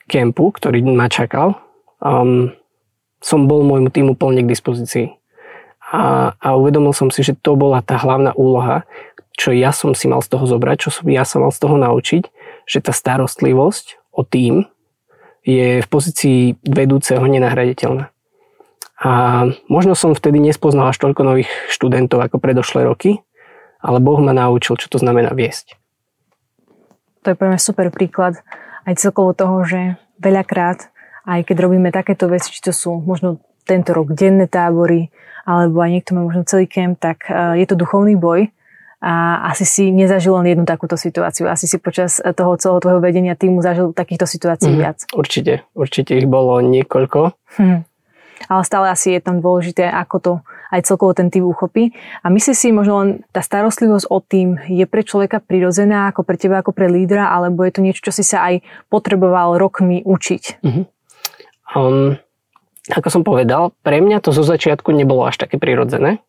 kempu, 0.04 0.52
ktorý 0.52 0.84
ma 0.84 1.08
čakal, 1.08 1.56
um, 2.04 2.52
som 3.24 3.48
bol 3.48 3.64
môjmu 3.64 3.88
týmu 3.88 4.12
plne 4.12 4.44
k 4.44 4.52
dispozícii 4.52 5.20
a, 5.90 6.32
a 6.38 6.54
uvedomil 6.54 6.94
som 6.94 7.10
si, 7.10 7.26
že 7.26 7.34
to 7.34 7.58
bola 7.58 7.82
tá 7.82 7.98
hlavná 7.98 8.30
úloha, 8.38 8.86
čo 9.40 9.56
ja 9.56 9.72
som 9.72 9.96
si 9.96 10.04
mal 10.04 10.20
z 10.20 10.36
toho 10.36 10.44
zobrať, 10.44 10.76
čo 10.84 10.90
som 10.92 11.08
ja 11.08 11.24
sa 11.24 11.40
mal 11.40 11.48
z 11.48 11.64
toho 11.64 11.80
naučiť, 11.80 12.28
že 12.68 12.84
tá 12.84 12.92
starostlivosť 12.92 14.12
o 14.12 14.20
tým, 14.20 14.68
je 15.40 15.80
v 15.80 15.88
pozícii 15.88 16.60
vedúceho 16.60 17.24
nenahraditeľná. 17.24 18.12
A 19.00 19.12
možno 19.72 19.96
som 19.96 20.12
vtedy 20.12 20.36
nespoznal 20.36 20.92
až 20.92 21.00
toľko 21.00 21.24
nových 21.24 21.48
študentov 21.72 22.20
ako 22.20 22.36
predošlé 22.36 22.84
roky, 22.84 23.24
ale 23.80 23.96
Boh 24.04 24.20
ma 24.20 24.36
naučil, 24.36 24.76
čo 24.76 24.92
to 24.92 25.00
znamená 25.00 25.32
viesť. 25.32 25.80
To 27.24 27.32
je 27.32 27.38
pre 27.40 27.48
mňa 27.48 27.56
super 27.56 27.88
príklad 27.88 28.36
aj 28.84 29.00
celkovo 29.00 29.32
toho, 29.32 29.64
že 29.64 29.96
veľakrát, 30.20 30.92
aj 31.24 31.48
keď 31.48 31.56
robíme 31.64 31.88
takéto 31.88 32.28
veci, 32.28 32.52
či 32.52 32.60
to 32.60 32.76
sú 32.76 33.00
možno 33.00 33.40
tento 33.64 33.96
rok 33.96 34.12
denné 34.12 34.44
tábory, 34.44 35.08
alebo 35.48 35.80
aj 35.80 35.90
niekto 35.96 36.12
má 36.12 36.28
možno 36.28 36.44
celý 36.44 36.68
kemp, 36.68 37.00
tak 37.00 37.24
e, 37.32 37.64
je 37.64 37.64
to 37.64 37.80
duchovný 37.80 38.20
boj 38.20 38.52
a 39.00 39.48
asi 39.48 39.64
si 39.64 39.88
nezažil 39.88 40.36
len 40.36 40.52
jednu 40.52 40.68
takúto 40.68 41.00
situáciu. 41.00 41.48
Asi 41.48 41.64
si 41.64 41.80
počas 41.80 42.20
toho 42.20 42.52
celého 42.60 42.84
tvojho 42.84 43.00
vedenia 43.00 43.32
týmu 43.32 43.64
zažil 43.64 43.96
takýchto 43.96 44.28
situácií 44.28 44.76
mm, 44.76 44.78
viac. 44.78 44.98
Určite, 45.16 45.64
určite 45.72 46.20
ich 46.20 46.28
bolo 46.28 46.60
niekoľko. 46.60 47.32
Hm. 47.56 47.88
Ale 48.48 48.62
stále 48.64 48.92
asi 48.92 49.16
je 49.16 49.20
tam 49.20 49.40
dôležité, 49.40 49.88
ako 49.88 50.16
to 50.20 50.32
aj 50.72 50.80
celkovo 50.86 51.12
ten 51.12 51.28
tým 51.28 51.44
uchopí. 51.44 51.92
A 52.24 52.32
myslíš 52.32 52.56
si, 52.56 52.68
možno 52.72 52.94
len 53.04 53.10
tá 53.36 53.44
starostlivosť 53.44 54.06
o 54.08 54.18
tým 54.20 54.56
je 54.68 54.84
pre 54.88 55.04
človeka 55.04 55.42
prirodzená, 55.44 56.08
ako 56.08 56.24
pre 56.24 56.40
teba, 56.40 56.60
ako 56.60 56.72
pre 56.72 56.88
lídra, 56.88 57.28
alebo 57.28 57.64
je 57.66 57.72
to 57.74 57.84
niečo, 57.84 58.00
čo 58.00 58.12
si 58.14 58.24
sa 58.24 58.48
aj 58.48 58.64
potreboval 58.88 59.60
rokmi 59.60 60.00
učiť? 60.06 60.62
Mm-hmm. 60.64 60.84
Um, 61.76 62.16
ako 62.88 63.08
som 63.12 63.22
povedal, 63.22 63.76
pre 63.84 64.00
mňa 64.00 64.24
to 64.24 64.32
zo 64.32 64.42
začiatku 64.46 64.88
nebolo 64.94 65.28
až 65.28 65.44
také 65.44 65.60
prirodzené. 65.60 66.24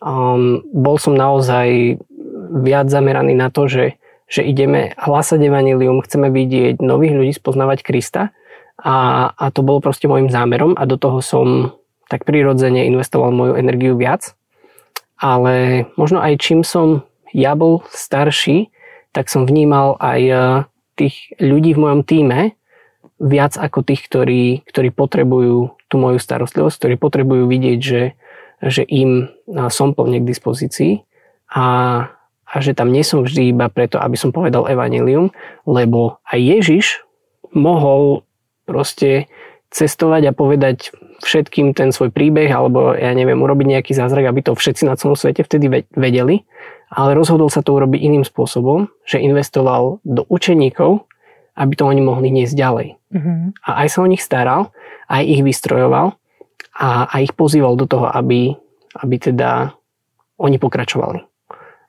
Um, 0.00 0.60
bol 0.70 1.00
som 1.00 1.16
naozaj 1.16 1.98
viac 2.62 2.86
zameraný 2.92 3.32
na 3.32 3.48
to, 3.48 3.66
že, 3.66 3.96
že 4.28 4.44
ideme 4.44 4.92
hlásať 5.00 5.40
evanilium, 5.40 6.04
chceme 6.04 6.28
vidieť 6.28 6.84
nových 6.84 7.14
ľudí, 7.16 7.32
spoznávať 7.32 7.80
Krista 7.80 8.22
a, 8.76 9.28
a 9.32 9.44
to 9.50 9.64
bolo 9.64 9.80
proste 9.80 10.04
môjim 10.04 10.28
zámerom 10.28 10.76
a 10.76 10.84
do 10.84 11.00
toho 11.00 11.24
som 11.24 11.72
tak 12.06 12.22
prirodzene 12.28 12.86
investoval 12.86 13.34
moju 13.34 13.58
energiu 13.58 13.96
viac. 13.98 14.36
Ale 15.16 15.88
možno 15.96 16.20
aj 16.20 16.38
čím 16.38 16.60
som 16.60 17.08
ja 17.32 17.56
bol 17.56 17.82
starší, 17.88 18.68
tak 19.16 19.32
som 19.32 19.48
vnímal 19.48 19.96
aj 19.96 20.20
e, 20.20 20.34
tých 20.92 21.32
ľudí 21.40 21.72
v 21.72 21.82
mojom 21.88 22.00
týme 22.04 22.52
viac 23.16 23.56
ako 23.56 23.80
tých, 23.80 24.04
ktorí, 24.04 24.60
ktorí 24.68 24.92
potrebujú 24.92 25.72
tú 25.88 25.96
moju 25.96 26.20
starostlivosť, 26.20 26.76
ktorí 26.76 26.94
potrebujú 27.00 27.48
vidieť, 27.48 27.78
že, 27.80 28.12
že 28.64 28.84
im 28.88 29.28
som 29.68 29.92
plne 29.92 30.22
k 30.24 30.28
dispozícii 30.28 30.92
a, 31.52 31.66
a 32.46 32.54
že 32.58 32.72
tam 32.72 32.90
nie 32.90 33.04
som 33.04 33.22
vždy 33.22 33.52
iba 33.52 33.68
preto, 33.68 34.00
aby 34.00 34.16
som 34.16 34.32
povedal 34.32 34.68
evanilium, 34.68 35.30
lebo 35.68 36.18
aj 36.28 36.40
Ježiš 36.40 37.04
mohol 37.52 38.24
proste 38.66 39.30
cestovať 39.70 40.32
a 40.32 40.36
povedať 40.36 40.90
všetkým 41.24 41.72
ten 41.72 41.92
svoj 41.92 42.12
príbeh 42.12 42.48
alebo 42.48 42.92
ja 42.92 43.12
neviem, 43.16 43.40
urobiť 43.40 43.66
nejaký 43.76 43.92
zázrak, 43.96 44.28
aby 44.28 44.40
to 44.44 44.52
všetci 44.52 44.84
na 44.84 44.96
celom 45.00 45.16
svete 45.16 45.44
vtedy 45.44 45.88
vedeli, 45.96 46.44
ale 46.92 47.16
rozhodol 47.16 47.48
sa 47.48 47.64
to 47.64 47.72
urobiť 47.76 48.00
iným 48.04 48.24
spôsobom, 48.24 48.88
že 49.08 49.22
investoval 49.22 49.98
do 50.04 50.22
učeníkov, 50.28 51.08
aby 51.56 51.72
to 51.72 51.88
oni 51.88 52.02
mohli 52.04 52.28
niesť 52.28 52.54
ďalej. 52.54 52.88
Mm-hmm. 53.16 53.64
A 53.64 53.70
aj 53.84 53.88
sa 53.96 53.98
o 54.04 54.10
nich 54.10 54.20
staral, 54.20 54.76
aj 55.08 55.24
ich 55.24 55.40
vystrojoval 55.40 56.14
a, 56.76 57.08
a 57.08 57.14
ich 57.24 57.32
pozýval 57.32 57.76
do 57.76 57.88
toho, 57.88 58.08
aby 58.08 58.56
aby 59.02 59.16
teda 59.20 59.76
oni 60.40 60.56
pokračovali. 60.56 61.20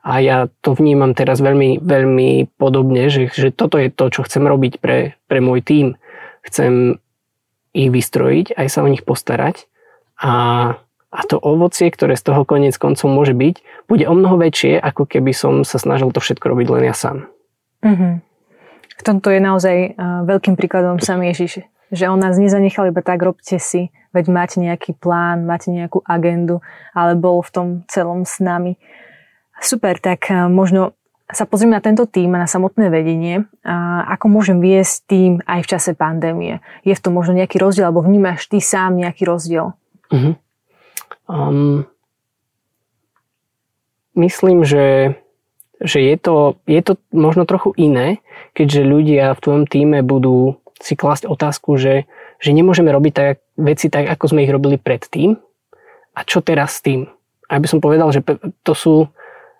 A 0.08 0.24
ja 0.24 0.48
to 0.64 0.72
vnímam 0.72 1.12
teraz 1.12 1.44
veľmi, 1.44 1.84
veľmi 1.84 2.56
podobne, 2.56 3.12
že, 3.12 3.28
že 3.28 3.52
toto 3.52 3.76
je 3.76 3.92
to, 3.92 4.08
čo 4.08 4.24
chcem 4.24 4.48
robiť 4.48 4.80
pre, 4.80 5.20
pre 5.28 5.40
môj 5.44 5.60
tím. 5.60 5.88
Chcem 6.48 7.04
ich 7.76 7.92
vystrojiť, 7.92 8.56
aj 8.56 8.68
sa 8.72 8.80
o 8.88 8.92
nich 8.92 9.04
postarať 9.04 9.68
a, 10.16 10.34
a 11.12 11.22
to 11.28 11.36
ovocie, 11.36 11.92
ktoré 11.92 12.16
z 12.16 12.24
toho 12.32 12.48
konec 12.48 12.80
koncov 12.80 13.12
môže 13.12 13.36
byť, 13.36 13.88
bude 13.92 14.08
o 14.08 14.16
mnoho 14.16 14.40
väčšie, 14.40 14.80
ako 14.80 15.04
keby 15.04 15.36
som 15.36 15.68
sa 15.68 15.76
snažil 15.76 16.16
to 16.16 16.24
všetko 16.24 16.56
robiť 16.56 16.68
len 16.72 16.84
ja 16.88 16.96
sám. 16.96 17.28
Mm-hmm. 17.84 18.14
V 18.98 19.02
tomto 19.04 19.28
je 19.30 19.42
naozaj 19.44 19.78
uh, 19.94 20.24
veľkým 20.24 20.56
príkladom 20.56 21.04
sám 21.04 21.22
Ježiš, 21.28 21.68
že 21.92 22.10
on 22.12 22.20
nás 22.20 22.36
nezanechal 22.36 22.92
iba 22.92 23.00
tak, 23.00 23.24
robte 23.24 23.60
si, 23.60 23.92
veď 24.12 24.26
máte 24.32 24.58
nejaký 24.60 24.96
plán, 24.98 25.48
máte 25.48 25.72
nejakú 25.72 26.04
agendu, 26.04 26.60
ale 26.92 27.16
bol 27.16 27.40
v 27.44 27.52
tom 27.54 27.68
celom 27.88 28.28
s 28.28 28.44
nami. 28.44 28.76
Super, 29.58 29.98
tak 29.98 30.30
eh, 30.30 30.48
možno 30.48 30.98
sa 31.28 31.44
pozrieme 31.44 31.76
na 31.76 31.84
tento 31.84 32.08
tým 32.08 32.32
a 32.40 32.44
na 32.44 32.48
samotné 32.48 32.88
vedenie. 32.88 33.44
A 33.68 34.08
ako 34.16 34.32
môžem 34.32 34.64
viesť 34.64 34.96
tým 35.12 35.32
aj 35.44 35.60
v 35.68 35.70
čase 35.76 35.92
pandémie? 35.92 36.64
Je 36.88 36.96
v 36.96 37.04
tom 37.04 37.12
možno 37.20 37.36
nejaký 37.36 37.60
rozdiel, 37.60 37.92
alebo 37.92 38.00
vnímaš 38.00 38.48
ty 38.48 38.64
sám 38.64 38.96
nejaký 38.96 39.28
rozdiel? 39.28 39.76
Uh-huh. 40.08 40.40
Um, 41.28 41.84
myslím, 44.16 44.64
že, 44.64 45.20
že 45.84 46.00
je, 46.00 46.16
to, 46.16 46.56
je 46.64 46.80
to 46.80 46.96
možno 47.12 47.44
trochu 47.44 47.76
iné, 47.76 48.24
keďže 48.56 48.88
ľudia 48.88 49.36
v 49.36 49.44
tvojom 49.44 49.64
týme 49.68 50.00
budú 50.08 50.64
si 50.82 50.94
klásť 50.94 51.26
otázku, 51.26 51.78
že, 51.78 52.06
že 52.38 52.52
nemôžeme 52.54 52.90
robiť 52.94 53.14
tak, 53.14 53.42
veci 53.58 53.88
tak, 53.90 54.08
ako 54.08 54.36
sme 54.36 54.44
ich 54.46 54.54
robili 54.54 54.78
predtým. 54.78 55.38
A 56.18 56.20
čo 56.26 56.42
teraz 56.42 56.82
s 56.82 56.84
tým? 56.86 57.10
A 57.48 57.62
by 57.62 57.68
som 57.70 57.80
povedal, 57.80 58.10
že 58.12 58.26
to 58.66 58.74
sú 58.74 58.96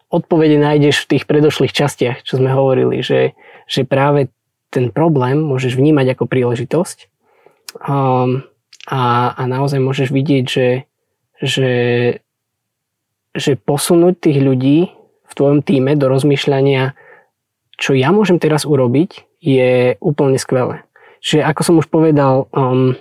odpovede 0.08 0.56
nájdeš 0.60 1.04
v 1.04 1.10
tých 1.16 1.24
predošlých 1.28 1.76
častiach, 1.76 2.24
čo 2.24 2.40
sme 2.40 2.52
hovorili, 2.52 3.04
že, 3.04 3.36
že 3.68 3.84
práve 3.84 4.32
ten 4.72 4.92
problém 4.92 5.40
môžeš 5.40 5.76
vnímať 5.76 6.16
ako 6.16 6.24
príležitosť 6.28 6.98
um, 7.84 8.44
a, 8.88 9.36
a 9.36 9.42
naozaj 9.48 9.84
môžeš 9.84 10.12
vidieť, 10.16 10.46
že, 10.48 10.70
že, 11.44 11.74
že 13.36 13.52
posunúť 13.60 14.16
tých 14.32 14.40
ľudí 14.40 14.80
v 15.28 15.34
tvojom 15.36 15.60
týme 15.60 15.96
do 16.00 16.08
rozmýšľania, 16.08 16.96
čo 17.76 17.92
ja 17.92 18.16
môžem 18.16 18.40
teraz 18.40 18.64
urobiť, 18.64 19.28
je 19.44 20.00
úplne 20.00 20.40
skvelé. 20.40 20.87
Čiže 21.22 21.46
ako 21.46 21.62
som 21.64 21.76
už 21.82 21.88
povedal, 21.90 22.50
um, 22.54 22.96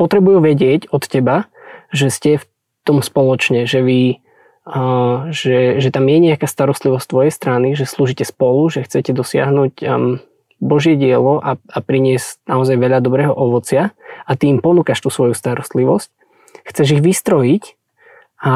potrebujú 0.00 0.40
vedieť 0.40 0.88
od 0.92 1.04
teba, 1.04 1.48
že 1.92 2.08
ste 2.08 2.40
v 2.40 2.44
tom 2.88 3.04
spoločne, 3.04 3.68
že 3.68 3.84
vy 3.84 4.20
uh, 4.64 5.28
že, 5.28 5.80
že 5.80 5.88
tam 5.92 6.08
je 6.08 6.18
nejaká 6.32 6.48
starostlivosť 6.48 7.06
tvojej 7.06 7.32
strany, 7.32 7.68
že 7.76 7.84
slúžite 7.84 8.24
spolu, 8.24 8.72
že 8.72 8.84
chcete 8.84 9.12
dosiahnuť 9.12 9.72
um, 9.84 10.20
Božie 10.60 10.96
dielo 10.96 11.40
a, 11.40 11.56
a 11.56 11.78
priniesť 11.80 12.44
naozaj 12.44 12.76
veľa 12.76 13.00
dobrého 13.00 13.32
ovocia 13.32 13.96
a 14.28 14.32
ty 14.36 14.52
im 14.52 14.60
ponúkaš 14.60 15.00
tú 15.00 15.08
svoju 15.08 15.32
starostlivosť. 15.32 16.12
Chceš 16.68 17.00
ich 17.00 17.02
vystrojiť 17.02 17.64
a, 18.44 18.54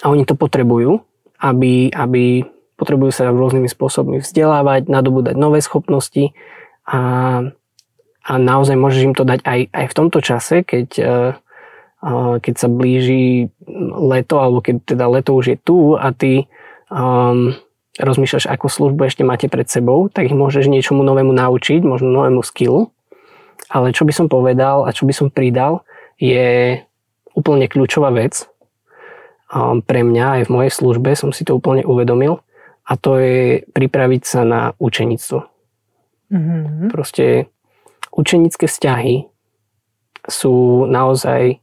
a 0.00 0.06
oni 0.06 0.24
to 0.28 0.36
potrebujú, 0.36 1.00
aby, 1.40 1.88
aby 1.92 2.44
potrebujú 2.76 3.10
sa 3.12 3.32
rôznymi 3.32 3.68
spôsobmi 3.72 4.20
vzdelávať, 4.20 4.88
nadobúdať 4.92 5.34
nové 5.34 5.64
schopnosti 5.64 6.36
a, 6.84 7.00
a 8.22 8.32
naozaj 8.36 8.76
môžeš 8.76 9.02
im 9.10 9.14
to 9.16 9.24
dať 9.24 9.40
aj, 9.42 9.60
aj 9.72 9.86
v 9.88 9.96
tomto 9.96 10.18
čase, 10.20 10.56
keď, 10.62 10.88
e, 11.00 11.14
keď 12.38 12.54
sa 12.54 12.68
blíži 12.68 13.48
leto, 13.96 14.38
alebo 14.38 14.60
keď 14.60 14.96
teda 14.96 15.04
leto 15.08 15.34
už 15.34 15.56
je 15.56 15.58
tu 15.58 15.96
a 15.96 16.12
ty 16.12 16.46
um, 16.92 17.56
rozmýšľaš, 17.96 18.46
akú 18.46 18.68
službu 18.68 19.08
ešte 19.08 19.24
máte 19.24 19.48
pred 19.48 19.66
sebou, 19.66 20.06
tak 20.12 20.28
ich 20.28 20.36
môžeš 20.36 20.68
niečomu 20.68 21.00
novému 21.02 21.32
naučiť, 21.32 21.80
možno 21.82 22.12
novému 22.12 22.44
skillu. 22.44 22.92
Ale 23.66 23.90
čo 23.90 24.06
by 24.06 24.12
som 24.14 24.26
povedal 24.30 24.86
a 24.86 24.94
čo 24.94 25.08
by 25.08 25.14
som 25.16 25.32
pridal, 25.32 25.82
je 26.20 26.78
úplne 27.34 27.66
kľúčová 27.66 28.14
vec. 28.14 28.46
Um, 29.50 29.82
pre 29.82 30.06
mňa 30.06 30.42
aj 30.42 30.42
v 30.46 30.52
mojej 30.52 30.72
službe 30.74 31.10
som 31.18 31.34
si 31.34 31.42
to 31.42 31.58
úplne 31.58 31.82
uvedomil 31.82 32.45
a 32.86 32.92
to 32.94 33.18
je 33.18 33.66
pripraviť 33.74 34.22
sa 34.22 34.46
na 34.46 34.60
učenictvo. 34.78 35.42
Mm-hmm. 36.30 36.88
Proste 36.94 37.50
učenické 38.14 38.70
vzťahy 38.70 39.26
sú 40.26 40.86
naozaj 40.86 41.58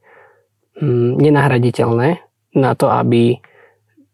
mm, 0.80 1.20
nenahraditeľné 1.20 2.20
na 2.56 2.72
to, 2.76 2.92
aby 2.92 3.40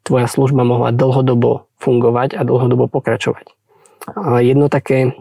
tvoja 0.06 0.26
služba 0.30 0.66
mohla 0.66 0.94
dlhodobo 0.94 1.70
fungovať 1.78 2.38
a 2.38 2.42
dlhodobo 2.46 2.90
pokračovať. 2.90 3.54
A 4.16 4.42
jedno 4.42 4.70
také 4.70 5.14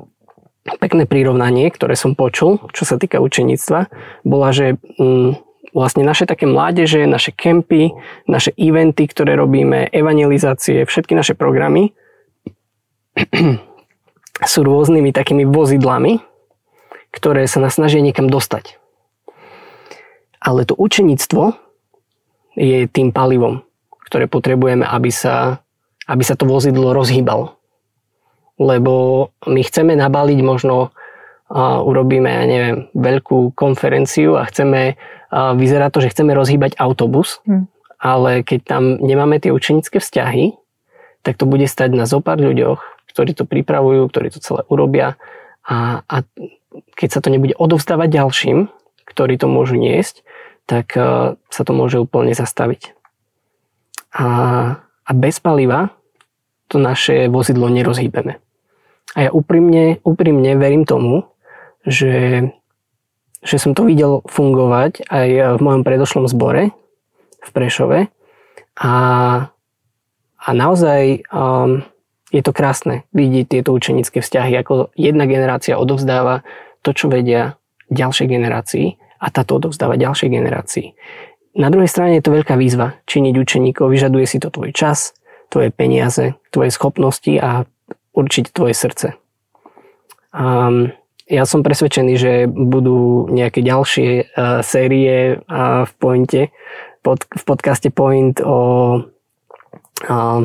pekné 0.77 1.09
prirovnanie, 1.09 1.69
ktoré 1.73 1.97
som 1.97 2.13
počul, 2.13 2.61
čo 2.77 2.85
sa 2.85 3.01
týka 3.01 3.21
učenictva, 3.21 3.89
bola, 4.25 4.53
že 4.53 4.77
mm, 4.77 5.48
vlastne 5.73 6.05
naše 6.05 6.25
také 6.25 6.49
mládeže, 6.49 7.05
naše 7.05 7.33
kempy, 7.33 7.93
naše 8.25 8.53
eventy, 8.57 9.09
ktoré 9.09 9.37
robíme, 9.37 9.89
evangelizácie, 9.93 10.89
všetky 10.89 11.13
naše 11.13 11.35
programy 11.37 11.93
sú 14.53 14.61
rôznymi 14.63 15.11
takými 15.11 15.45
vozidlami, 15.49 16.23
ktoré 17.11 17.49
sa 17.51 17.59
nás 17.59 17.77
snažia 17.77 18.05
niekam 18.05 18.31
dostať. 18.31 18.79
Ale 20.39 20.63
to 20.63 20.79
učenictvo 20.79 21.59
je 22.55 22.87
tým 22.87 23.11
palivom, 23.11 23.67
ktoré 24.07 24.31
potrebujeme, 24.31 24.87
aby 24.87 25.11
sa, 25.11 25.59
aby 26.07 26.23
sa 26.23 26.39
to 26.39 26.47
vozidlo 26.47 26.95
rozhýbalo. 26.95 27.59
lebo 28.59 29.31
my 29.47 29.61
chceme 29.63 29.95
nabaliť 29.95 30.41
možno 30.43 30.91
a 31.49 31.81
urobíme, 31.81 32.29
ja 32.29 32.45
neviem, 32.45 32.77
veľkú 32.93 33.57
konferenciu 33.57 34.37
a 34.37 34.45
chceme, 34.45 35.01
vyzerá 35.33 35.93
to, 35.93 36.01
že 36.01 36.13
chceme 36.13 36.33
rozhýbať 36.33 36.81
autobus, 36.81 37.45
hmm. 37.45 37.69
ale 38.01 38.43
keď 38.43 38.61
tam 38.65 38.83
nemáme 39.01 39.41
tie 39.41 39.53
učenické 39.53 40.01
vzťahy, 40.01 40.57
tak 41.23 41.37
to 41.37 41.45
bude 41.45 41.67
stať 41.69 41.93
na 41.93 42.09
zopár 42.09 42.41
ľuďoch, 42.41 42.81
ktorí 43.13 43.35
to 43.37 43.45
pripravujú, 43.45 44.09
ktorí 44.09 44.29
to 44.33 44.41
celé 44.41 44.63
urobia 44.71 45.19
a, 45.67 46.01
a 46.07 46.17
keď 46.97 47.09
sa 47.11 47.21
to 47.21 47.29
nebude 47.29 47.53
odovzdávať 47.59 48.09
ďalším, 48.09 48.59
ktorí 49.05 49.35
to 49.41 49.49
môžu 49.51 49.77
niesť, 49.77 50.23
tak 50.69 50.93
uh, 50.97 51.37
sa 51.49 51.63
to 51.65 51.73
môže 51.73 51.97
úplne 51.97 52.37
zastaviť. 52.37 52.93
A, 54.13 54.27
a 54.81 55.11
bez 55.17 55.41
paliva 55.41 55.93
to 56.69 56.77
naše 56.77 57.33
vozidlo 57.33 57.73
nerozhýbeme. 57.73 58.41
A 59.17 59.19
ja 59.25 59.31
úprimne, 59.33 60.05
úprimne 60.05 60.53
verím 60.61 60.85
tomu, 60.85 61.25
že, 61.89 62.45
že 63.43 63.57
som 63.59 63.73
to 63.75 63.87
videl 63.87 64.27
fungovať 64.27 65.07
aj 65.09 65.29
v 65.57 65.61
mojom 65.63 65.83
predošlom 65.87 66.27
zbore 66.27 66.75
v 67.39 67.51
Prešove 67.55 68.11
a, 68.79 68.95
a 70.39 70.49
naozaj 70.55 71.27
um, 71.31 71.87
je 72.29 72.43
to 72.45 72.53
krásne 72.53 73.09
vidieť 73.17 73.47
tieto 73.59 73.71
učenické 73.73 74.21
vzťahy, 74.21 74.53
ako 74.61 74.93
jedna 74.99 75.25
generácia 75.25 75.81
odovzdáva 75.81 76.45
to, 76.85 76.93
čo 76.93 77.09
vedia 77.09 77.57
ďalšej 77.89 78.27
generácii 78.29 78.87
a 79.19 79.27
táto 79.33 79.59
odovzdáva 79.59 79.99
ďalšej 79.99 80.29
generácii. 80.29 80.87
Na 81.59 81.73
druhej 81.73 81.91
strane 81.91 82.21
je 82.21 82.25
to 82.25 82.37
veľká 82.37 82.55
výzva 82.55 83.01
činiť 83.09 83.35
učeníkov, 83.35 83.91
vyžaduje 83.91 84.27
si 84.29 84.39
to 84.39 84.53
tvoj 84.53 84.71
čas, 84.71 85.17
tvoje 85.49 85.73
peniaze, 85.73 86.37
tvoje 86.53 86.71
schopnosti 86.71 87.33
a 87.41 87.65
určite 88.13 88.53
tvoje 88.53 88.77
srdce. 88.77 89.17
Um, 90.31 90.93
ja 91.29 91.45
som 91.45 91.61
presvedčený, 91.61 92.13
že 92.17 92.33
budú 92.49 93.29
nejaké 93.29 93.61
ďalšie 93.61 94.33
uh, 94.33 94.65
série 94.65 95.37
uh, 95.37 95.85
v 95.85 95.93
Pointe, 96.01 96.43
pod, 97.05 97.29
v 97.29 97.43
podcaste 97.45 97.93
Point 97.93 98.41
o, 98.41 98.59
uh, 100.09 100.41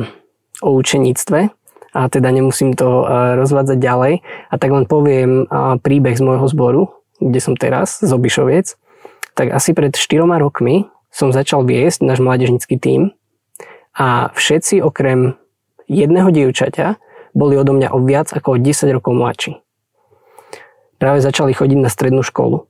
o 0.60 0.68
učeníctve 0.76 1.40
a 1.96 2.00
teda 2.12 2.28
nemusím 2.28 2.76
to 2.76 3.02
uh, 3.02 3.32
rozvádzať 3.40 3.78
ďalej. 3.80 4.14
A 4.52 4.54
tak 4.60 4.70
len 4.70 4.84
poviem 4.84 5.48
uh, 5.48 5.80
príbeh 5.80 6.14
z 6.14 6.22
môjho 6.22 6.46
zboru, 6.52 6.82
kde 7.16 7.40
som 7.40 7.56
teraz, 7.56 8.04
z 8.04 8.10
Obišoviec. 8.12 8.76
Tak 9.34 9.56
asi 9.56 9.72
pred 9.72 9.96
4 9.96 10.20
rokmi 10.38 10.86
som 11.08 11.32
začal 11.32 11.64
viesť 11.64 12.04
náš 12.04 12.20
mládežnický 12.20 12.76
tím 12.76 13.16
a 13.94 14.34
všetci 14.34 14.82
okrem 14.82 15.38
jedného 15.86 16.28
dievčaťa 16.34 16.98
boli 17.34 17.54
odo 17.54 17.74
mňa 17.74 17.94
o 17.94 17.98
viac 18.02 18.30
ako 18.34 18.58
o 18.58 18.60
10 18.60 18.94
rokov 18.94 19.14
mladší 19.14 19.63
práve 20.98 21.22
začali 21.22 21.52
chodiť 21.52 21.78
na 21.78 21.90
strednú 21.90 22.22
školu. 22.24 22.66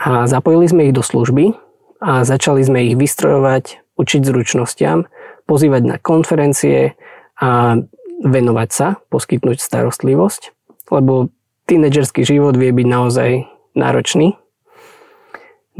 A 0.00 0.24
zapojili 0.24 0.66
sme 0.66 0.88
ich 0.88 0.96
do 0.96 1.04
služby 1.04 1.52
a 2.00 2.24
začali 2.24 2.64
sme 2.64 2.88
ich 2.88 2.96
vystrojovať, 2.96 3.84
učiť 4.00 4.20
zručnostiam, 4.24 5.04
pozývať 5.44 5.82
na 5.84 5.96
konferencie 6.00 6.96
a 7.36 7.76
venovať 8.24 8.68
sa, 8.72 8.88
poskytnúť 9.12 9.60
starostlivosť, 9.60 10.56
lebo 10.92 11.28
tínedžerský 11.68 12.24
život 12.24 12.56
vie 12.56 12.72
byť 12.72 12.86
naozaj 12.88 13.30
náročný. 13.76 14.36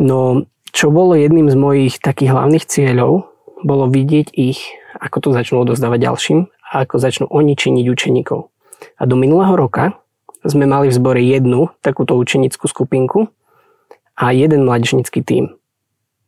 No, 0.00 0.48
čo 0.70 0.88
bolo 0.88 1.18
jedným 1.18 1.50
z 1.50 1.56
mojich 1.56 1.94
takých 2.00 2.32
hlavných 2.32 2.64
cieľov, 2.64 3.28
bolo 3.60 3.84
vidieť 3.90 4.32
ich, 4.32 4.72
ako 4.96 5.16
to 5.20 5.28
začnú 5.36 5.64
odozdávať 5.64 6.00
ďalším 6.00 6.38
a 6.48 6.72
ako 6.86 6.96
začnú 6.96 7.26
oni 7.28 7.52
činiť 7.58 7.84
učeníkov. 7.88 8.48
A 8.96 9.02
do 9.04 9.16
minulého 9.18 9.52
roka 9.52 10.00
sme 10.44 10.64
mali 10.64 10.88
v 10.88 10.96
zbore 10.96 11.20
jednu 11.20 11.68
takúto 11.84 12.16
učenickú 12.16 12.64
skupinku 12.64 13.28
a 14.16 14.32
jeden 14.32 14.64
mládežnický 14.64 15.20
tím. 15.20 15.56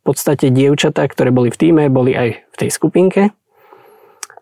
V 0.03 0.13
podstate 0.13 0.51
dievčatá, 0.51 1.07
ktoré 1.07 1.31
boli 1.31 1.49
v 1.49 1.57
týme, 1.57 1.83
boli 1.87 2.13
aj 2.13 2.29
v 2.43 2.55
tej 2.59 2.69
skupinke. 2.69 3.31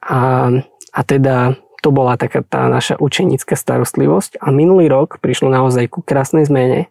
A, 0.01 0.49
a 0.91 0.99
teda 1.05 1.55
to 1.85 1.93
bola 1.93 2.17
taká 2.17 2.41
tá 2.41 2.65
naša 2.65 2.97
učenická 2.97 3.53
starostlivosť. 3.53 4.41
A 4.41 4.49
minulý 4.49 4.89
rok 4.89 5.21
prišlo 5.21 5.53
naozaj 5.53 5.93
ku 5.93 6.01
krásnej 6.01 6.49
zmene, 6.49 6.89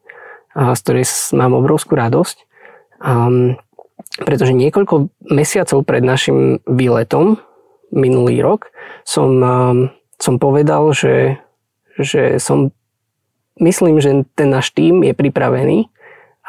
a, 0.54 0.78
z 0.78 0.80
ktorej 0.86 1.04
mám 1.34 1.58
obrovskú 1.58 1.98
radosť. 1.98 2.46
Um, 3.02 3.58
pretože 4.22 4.54
niekoľko 4.54 5.10
mesiacov 5.34 5.82
pred 5.82 6.06
našim 6.06 6.62
výletom, 6.64 7.42
minulý 7.90 8.38
rok, 8.38 8.70
som, 9.02 9.34
som 10.14 10.34
povedal, 10.38 10.94
že 10.94 11.42
že 12.02 12.40
som, 12.40 12.72
myslím, 13.60 14.00
že 14.00 14.24
ten 14.34 14.48
náš 14.50 14.72
tým 14.72 15.04
je 15.04 15.12
pripravený, 15.14 15.86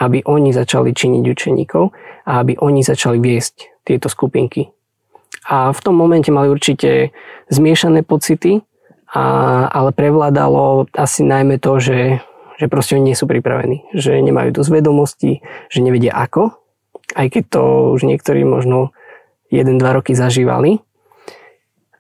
aby 0.02 0.26
oni 0.26 0.50
začali 0.56 0.96
činiť 0.96 1.24
učeníkov 1.28 1.84
a 2.26 2.42
aby 2.42 2.58
oni 2.58 2.82
začali 2.82 3.22
viesť 3.22 3.86
tieto 3.86 4.10
skupinky. 4.10 4.72
A 5.50 5.74
v 5.74 5.80
tom 5.82 5.98
momente 5.98 6.34
mali 6.34 6.50
určite 6.50 7.14
zmiešané 7.50 8.02
pocity, 8.06 8.62
a, 9.12 9.68
ale 9.68 9.92
prevládalo 9.92 10.88
asi 10.96 11.28
najmä 11.28 11.60
to, 11.60 11.84
že, 11.84 12.24
že 12.58 12.66
proste 12.72 12.96
oni 12.96 13.12
nie 13.12 13.18
sú 13.18 13.28
pripravení, 13.28 13.84
že 13.92 14.16
nemajú 14.16 14.56
dosť 14.56 14.70
vedomostí, 14.72 15.44
že 15.68 15.84
nevedia 15.84 16.16
ako, 16.16 16.56
aj 17.20 17.28
keď 17.28 17.44
to 17.52 17.64
už 18.00 18.08
niektorí 18.08 18.48
možno 18.48 18.96
1-2 19.52 19.84
roky 19.84 20.16
zažívali. 20.16 20.80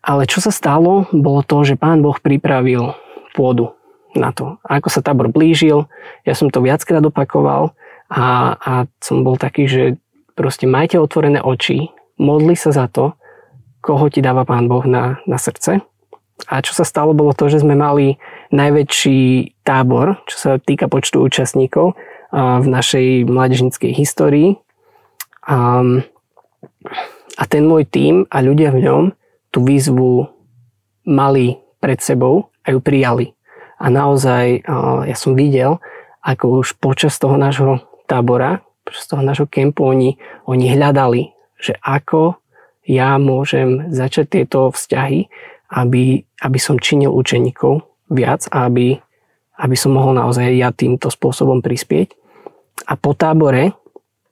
Ale 0.02 0.26
čo 0.26 0.42
sa 0.42 0.50
stalo, 0.50 1.06
bolo 1.14 1.46
to, 1.46 1.62
že 1.62 1.78
pán 1.78 2.02
Boh 2.02 2.18
pripravil 2.18 2.96
pôdu 3.38 3.76
na 4.16 4.36
to. 4.36 4.60
Ako 4.68 4.92
sa 4.92 5.04
tábor 5.04 5.32
blížil, 5.32 5.88
ja 6.28 6.34
som 6.36 6.52
to 6.52 6.64
viackrát 6.64 7.04
opakoval 7.04 7.72
a, 8.12 8.56
a 8.60 8.74
som 9.00 9.24
bol 9.24 9.40
taký, 9.40 9.68
že 9.68 9.84
proste 10.36 10.68
majte 10.68 11.00
otvorené 11.00 11.40
oči, 11.40 11.92
modli 12.20 12.56
sa 12.60 12.76
za 12.76 12.86
to, 12.92 13.16
koho 13.82 14.12
ti 14.14 14.22
dáva 14.22 14.46
Pán 14.46 14.70
Boh 14.70 14.86
na, 14.86 15.20
na 15.26 15.42
srdce. 15.42 15.82
A 16.50 16.62
čo 16.66 16.74
sa 16.74 16.82
stalo, 16.82 17.14
bolo 17.14 17.38
to, 17.38 17.50
že 17.50 17.62
sme 17.62 17.78
mali 17.78 18.18
najväčší 18.50 19.54
tábor, 19.62 20.18
čo 20.26 20.38
sa 20.38 20.52
týka 20.58 20.90
počtu 20.90 21.22
účastníkov 21.22 21.94
v 22.34 22.68
našej 22.68 23.30
mládežnickej 23.30 23.92
histórii. 23.94 24.58
A, 25.46 25.84
a 27.38 27.44
ten 27.46 27.64
môj 27.66 27.86
tím 27.90 28.26
a 28.30 28.42
ľudia 28.42 28.74
v 28.74 28.82
ňom 28.86 29.04
tú 29.54 29.62
výzvu 29.62 30.30
mali 31.06 31.60
pred 31.82 32.00
sebou 32.02 32.50
a 32.66 32.74
ju 32.74 32.80
prijali. 32.82 33.34
A 33.82 33.90
naozaj 33.90 34.62
ja 35.10 35.18
som 35.18 35.34
videl, 35.34 35.82
ako 36.22 36.62
už 36.62 36.78
počas 36.78 37.18
toho 37.18 37.34
nášho 37.34 37.82
tábora, 38.06 38.62
počas 38.86 39.10
toho 39.10 39.26
nášho 39.26 39.50
kempu 39.50 39.82
oni, 39.82 40.22
oni 40.46 40.70
hľadali, 40.70 41.34
že 41.58 41.74
ako 41.82 42.38
ja 42.86 43.18
môžem 43.18 43.90
začať 43.90 44.38
tieto 44.38 44.70
vzťahy, 44.70 45.26
aby, 45.74 46.22
aby 46.46 46.60
som 46.62 46.78
činil 46.78 47.10
učeníkov 47.10 47.82
viac 48.14 48.46
a 48.54 48.70
aby, 48.70 49.02
aby 49.58 49.76
som 49.78 49.98
mohol 49.98 50.14
naozaj 50.14 50.54
ja 50.54 50.70
týmto 50.70 51.10
spôsobom 51.10 51.66
prispieť. 51.66 52.14
A 52.86 52.98
po 52.98 53.18
tábore 53.18 53.74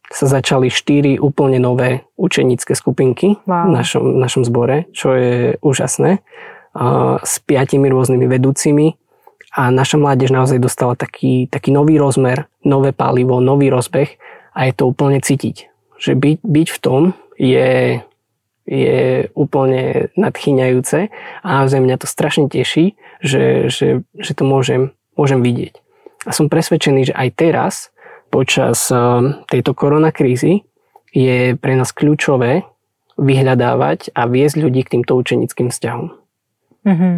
sa 0.09 0.25
začali 0.25 0.73
štyri 0.73 1.21
úplne 1.21 1.61
nové 1.61 2.09
učenické 2.17 2.73
skupinky 2.73 3.37
wow. 3.45 3.69
v 3.69 3.71
našom, 3.77 4.03
v 4.13 4.19
našom 4.19 4.43
zbore, 4.45 4.89
čo 4.89 5.13
je 5.13 5.57
úžasné 5.61 6.21
s 7.21 7.33
piatimi 7.45 7.89
rôznymi 7.89 8.25
vedúcimi 8.25 8.97
a 9.49 9.73
naša 9.73 9.97
mládež 9.97 10.29
naozaj 10.29 10.61
dostala 10.61 10.93
taký, 10.93 11.49
taký 11.49 11.73
nový 11.73 11.97
rozmer, 11.97 12.45
nové 12.61 12.93
palivo, 12.93 13.41
nový 13.41 13.73
rozbeh 13.73 14.17
a 14.53 14.69
je 14.69 14.73
to 14.73 14.89
úplne 14.89 15.17
cítiť. 15.21 15.69
Že 15.97 16.11
byť, 16.15 16.37
byť 16.45 16.67
v 16.69 16.79
tom 16.79 17.01
je, 17.35 17.99
je 18.69 19.01
úplne 19.33 20.13
nadchyňajúce 20.13 20.99
a 21.41 21.47
naozaj 21.49 21.79
mňa 21.81 21.95
to 21.97 22.07
strašne 22.07 22.45
teší, 22.47 22.93
že, 23.25 23.67
že, 23.73 24.05
že 24.15 24.31
to 24.37 24.45
môžem, 24.45 24.93
môžem 25.17 25.41
vidieť. 25.41 25.81
A 26.27 26.35
som 26.35 26.51
presvedčený, 26.51 27.09
že 27.09 27.17
aj 27.17 27.29
teraz, 27.33 27.73
počas 28.29 28.93
tejto 29.49 29.71
koronakrízy, 29.73 30.61
je 31.09 31.57
pre 31.57 31.73
nás 31.73 31.89
kľúčové 31.89 32.69
vyhľadávať 33.17 34.13
a 34.13 34.29
viesť 34.29 34.55
ľudí 34.61 34.85
k 34.85 34.93
týmto 34.99 35.17
učenickým 35.17 35.73
vzťahom. 35.73 36.13
Mm-hmm. 36.85 37.15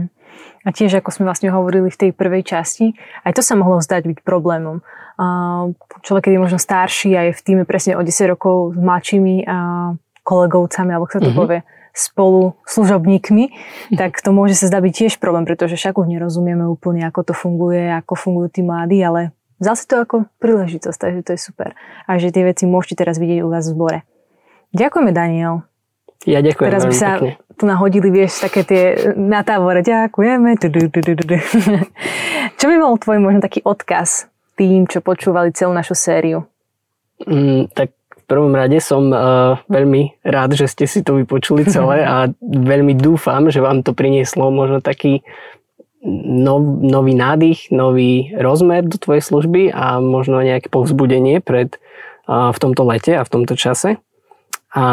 A 0.61 0.69
tiež, 0.69 1.01
ako 1.01 1.09
sme 1.09 1.25
vlastne 1.25 1.49
hovorili 1.49 1.89
v 1.89 1.97
tej 1.97 2.11
prvej 2.13 2.45
časti, 2.45 2.93
aj 3.25 3.33
to 3.33 3.41
sa 3.41 3.57
mohlo 3.57 3.81
zdať 3.81 4.05
byť 4.13 4.19
problémom. 4.21 4.85
Človek, 6.05 6.29
keď 6.29 6.33
je 6.37 6.43
možno 6.43 6.59
starší 6.61 7.09
a 7.17 7.21
je 7.29 7.37
v 7.37 7.41
týme 7.41 7.63
presne 7.65 7.97
o 7.97 8.01
10 8.01 8.33
rokov 8.33 8.73
s 8.73 8.77
mladšími 8.77 9.45
kolegovcami, 10.21 10.89
alebo 10.93 11.09
sa 11.09 11.17
to 11.17 11.33
mm-hmm. 11.33 11.41
povie, 11.41 11.59
spolu 11.91 12.55
služobníkmi, 12.63 13.51
tak 13.99 14.15
to 14.23 14.31
môže 14.31 14.55
sa 14.55 14.71
zdať 14.71 14.81
byť 14.81 14.93
tiež 14.95 15.13
problém, 15.19 15.43
pretože 15.43 15.75
však 15.75 15.99
už 15.99 16.07
nerozumieme 16.07 16.63
úplne, 16.63 17.03
ako 17.03 17.31
to 17.31 17.33
funguje, 17.35 17.91
ako 17.91 18.15
fungujú 18.15 18.47
tí 18.47 18.61
mladí, 18.63 19.03
ale 19.03 19.35
vzal 19.59 19.75
si 19.75 19.85
to 19.91 19.99
ako 19.99 20.15
príležitosť, 20.39 20.97
takže 20.97 21.21
to 21.27 21.31
je 21.35 21.39
super. 21.41 21.75
A 22.07 22.15
že 22.15 22.31
tie 22.31 22.47
veci 22.47 22.63
môžete 22.63 23.03
teraz 23.03 23.19
vidieť 23.19 23.43
u 23.43 23.51
vás 23.51 23.67
v 23.67 23.75
zbore. 23.75 23.99
Ďakujeme, 24.71 25.11
Daniel. 25.11 25.67
Ja 26.29 26.39
ďakujem 26.45 26.69
Teraz 26.69 26.85
by 26.85 26.95
sa 26.95 27.09
pekne. 27.17 27.41
tu 27.57 27.63
nahodili, 27.65 28.13
vieš, 28.13 28.45
také 28.45 28.61
tie 28.61 28.83
na 29.17 29.41
távore. 29.41 29.81
Ďakujeme. 29.81 30.53
Čo 32.61 32.65
by 32.69 32.75
bol 32.77 32.93
tvoj 33.01 33.17
možno 33.17 33.41
taký 33.41 33.65
odkaz 33.65 34.29
tým, 34.53 34.85
čo 34.85 35.01
počúvali 35.01 35.49
celú 35.49 35.73
našu 35.73 35.97
sériu? 35.97 36.45
Mm, 37.25 37.73
tak 37.73 37.97
v 37.97 38.23
prvom 38.29 38.53
rade 38.53 38.77
som 38.77 39.09
uh, 39.09 39.57
veľmi 39.65 40.21
rád, 40.21 40.53
že 40.53 40.69
ste 40.69 40.85
si 40.85 41.01
to 41.01 41.17
vypočuli 41.17 41.65
celé 41.65 42.05
a 42.05 42.29
veľmi 42.41 42.93
dúfam, 42.93 43.49
že 43.49 43.57
vám 43.57 43.81
to 43.81 43.97
prinieslo 43.97 44.53
možno 44.53 44.77
taký 44.77 45.25
nov, 46.05 46.61
nový 46.85 47.17
nádych, 47.17 47.73
nový 47.73 48.29
rozmer 48.37 48.85
do 48.85 49.01
tvojej 49.01 49.25
služby 49.25 49.73
a 49.73 49.97
možno 49.97 50.37
nejaké 50.45 50.69
povzbudenie 50.69 51.41
pred, 51.41 51.81
uh, 52.29 52.53
v 52.53 52.57
tomto 52.61 52.85
lete 52.85 53.17
a 53.17 53.25
v 53.25 53.31
tomto 53.33 53.57
čase 53.57 53.97
a, 54.71 54.85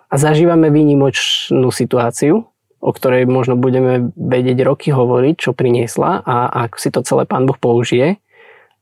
a 0.00 0.14
zažívame 0.16 0.72
výnimočnú 0.72 1.68
situáciu, 1.68 2.48
o 2.80 2.90
ktorej 2.96 3.28
možno 3.28 3.60
budeme 3.60 4.08
vedieť 4.16 4.64
roky 4.64 4.88
hovoriť, 4.88 5.34
čo 5.36 5.52
priniesla 5.52 6.24
a, 6.24 6.48
a 6.48 6.58
ako 6.68 6.76
si 6.80 6.88
to 6.88 7.04
celé 7.04 7.28
Pán 7.28 7.44
Boh 7.44 7.60
použije. 7.60 8.16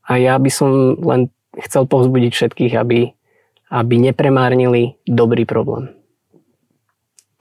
A 0.07 0.17
ja 0.17 0.39
by 0.39 0.51
som 0.51 0.95
len 1.03 1.35
chcel 1.59 1.91
povzbudiť 1.91 2.33
všetkých, 2.33 2.73
aby, 2.79 3.11
aby 3.75 3.95
nepremárnili 3.99 5.03
dobrý 5.05 5.43
problém. 5.43 5.91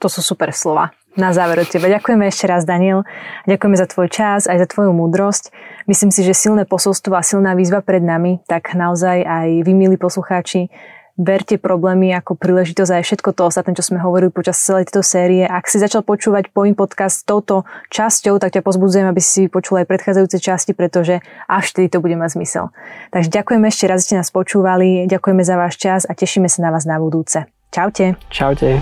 To 0.02 0.10
sú 0.10 0.22
super 0.22 0.50
slova. 0.50 0.90
Na 1.18 1.34
záver 1.34 1.58
od 1.58 1.70
teba. 1.70 1.90
Ďakujeme 1.90 2.30
ešte 2.30 2.46
raz, 2.46 2.62
Daniel. 2.62 3.02
Ďakujeme 3.50 3.74
za 3.74 3.90
tvoj 3.90 4.06
čas, 4.06 4.46
aj 4.46 4.58
za 4.62 4.66
tvoju 4.70 4.94
múdrosť. 4.94 5.50
Myslím 5.90 6.14
si, 6.14 6.22
že 6.22 6.36
silné 6.36 6.62
posolstvo 6.62 7.14
a 7.18 7.26
silná 7.26 7.58
výzva 7.58 7.82
pred 7.82 8.04
nami, 8.04 8.38
tak 8.46 8.74
naozaj 8.78 9.26
aj 9.26 9.48
vy, 9.66 9.72
milí 9.74 9.96
poslucháči, 9.98 10.70
berte 11.18 11.58
problémy 11.58 12.14
ako 12.14 12.38
príležitosť 12.38 12.92
aj 12.94 13.04
všetko 13.04 13.30
to 13.34 13.42
ostatné, 13.50 13.74
čo 13.74 13.82
sme 13.82 13.98
hovorili 13.98 14.30
počas 14.30 14.62
celej 14.62 14.88
tejto 14.88 15.02
série. 15.02 15.42
Ak 15.44 15.66
si 15.66 15.82
začal 15.82 16.06
počúvať 16.06 16.54
Point 16.54 16.78
Podcast 16.78 17.20
s 17.20 17.24
touto 17.26 17.66
časťou, 17.90 18.38
tak 18.38 18.54
ťa 18.54 18.62
pozbudzujem, 18.62 19.10
aby 19.10 19.18
si 19.18 19.50
počul 19.50 19.82
aj 19.82 19.90
predchádzajúce 19.90 20.38
časti, 20.38 20.72
pretože 20.72 21.18
až 21.50 21.64
vtedy 21.74 21.90
to 21.90 21.98
bude 21.98 22.14
mať 22.14 22.38
zmysel. 22.38 22.70
Takže 23.10 23.28
ďakujeme 23.34 23.66
ešte 23.66 23.84
raz, 23.90 24.06
že 24.06 24.14
ste 24.14 24.14
nás 24.22 24.30
počúvali, 24.30 25.10
ďakujeme 25.10 25.42
za 25.42 25.58
váš 25.58 25.74
čas 25.76 26.06
a 26.06 26.14
tešíme 26.14 26.46
sa 26.46 26.64
na 26.64 26.70
vás 26.70 26.86
na 26.86 26.96
budúce. 27.02 27.50
Čaute. 27.74 28.16
Čaute. 28.32 28.80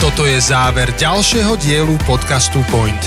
Toto 0.00 0.22
je 0.24 0.38
záver 0.38 0.94
ďalšieho 0.94 1.58
dielu 1.58 1.96
podcastu 2.06 2.62
Point. 2.70 3.00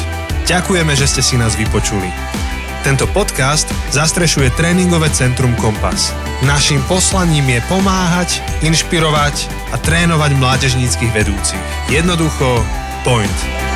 Ďakujeme, 0.49 0.93
že 0.97 1.06
ste 1.06 1.21
si 1.21 1.38
nás 1.38 1.54
vypočuli. 1.54 2.38
Tento 2.79 3.07
podcast 3.11 3.67
zastrešuje 3.91 4.55
tréningové 4.55 5.11
centrum 5.11 5.51
Kompas. 5.59 6.15
Naším 6.47 6.79
poslaním 6.87 7.51
je 7.51 7.59
pomáhať, 7.67 8.39
inšpirovať 8.63 9.51
a 9.71 9.77
trénovať 9.77 10.31
mládežníckých 10.39 11.11
vedúcich. 11.11 11.65
Jednoducho, 11.91 12.63
point. 13.03 13.68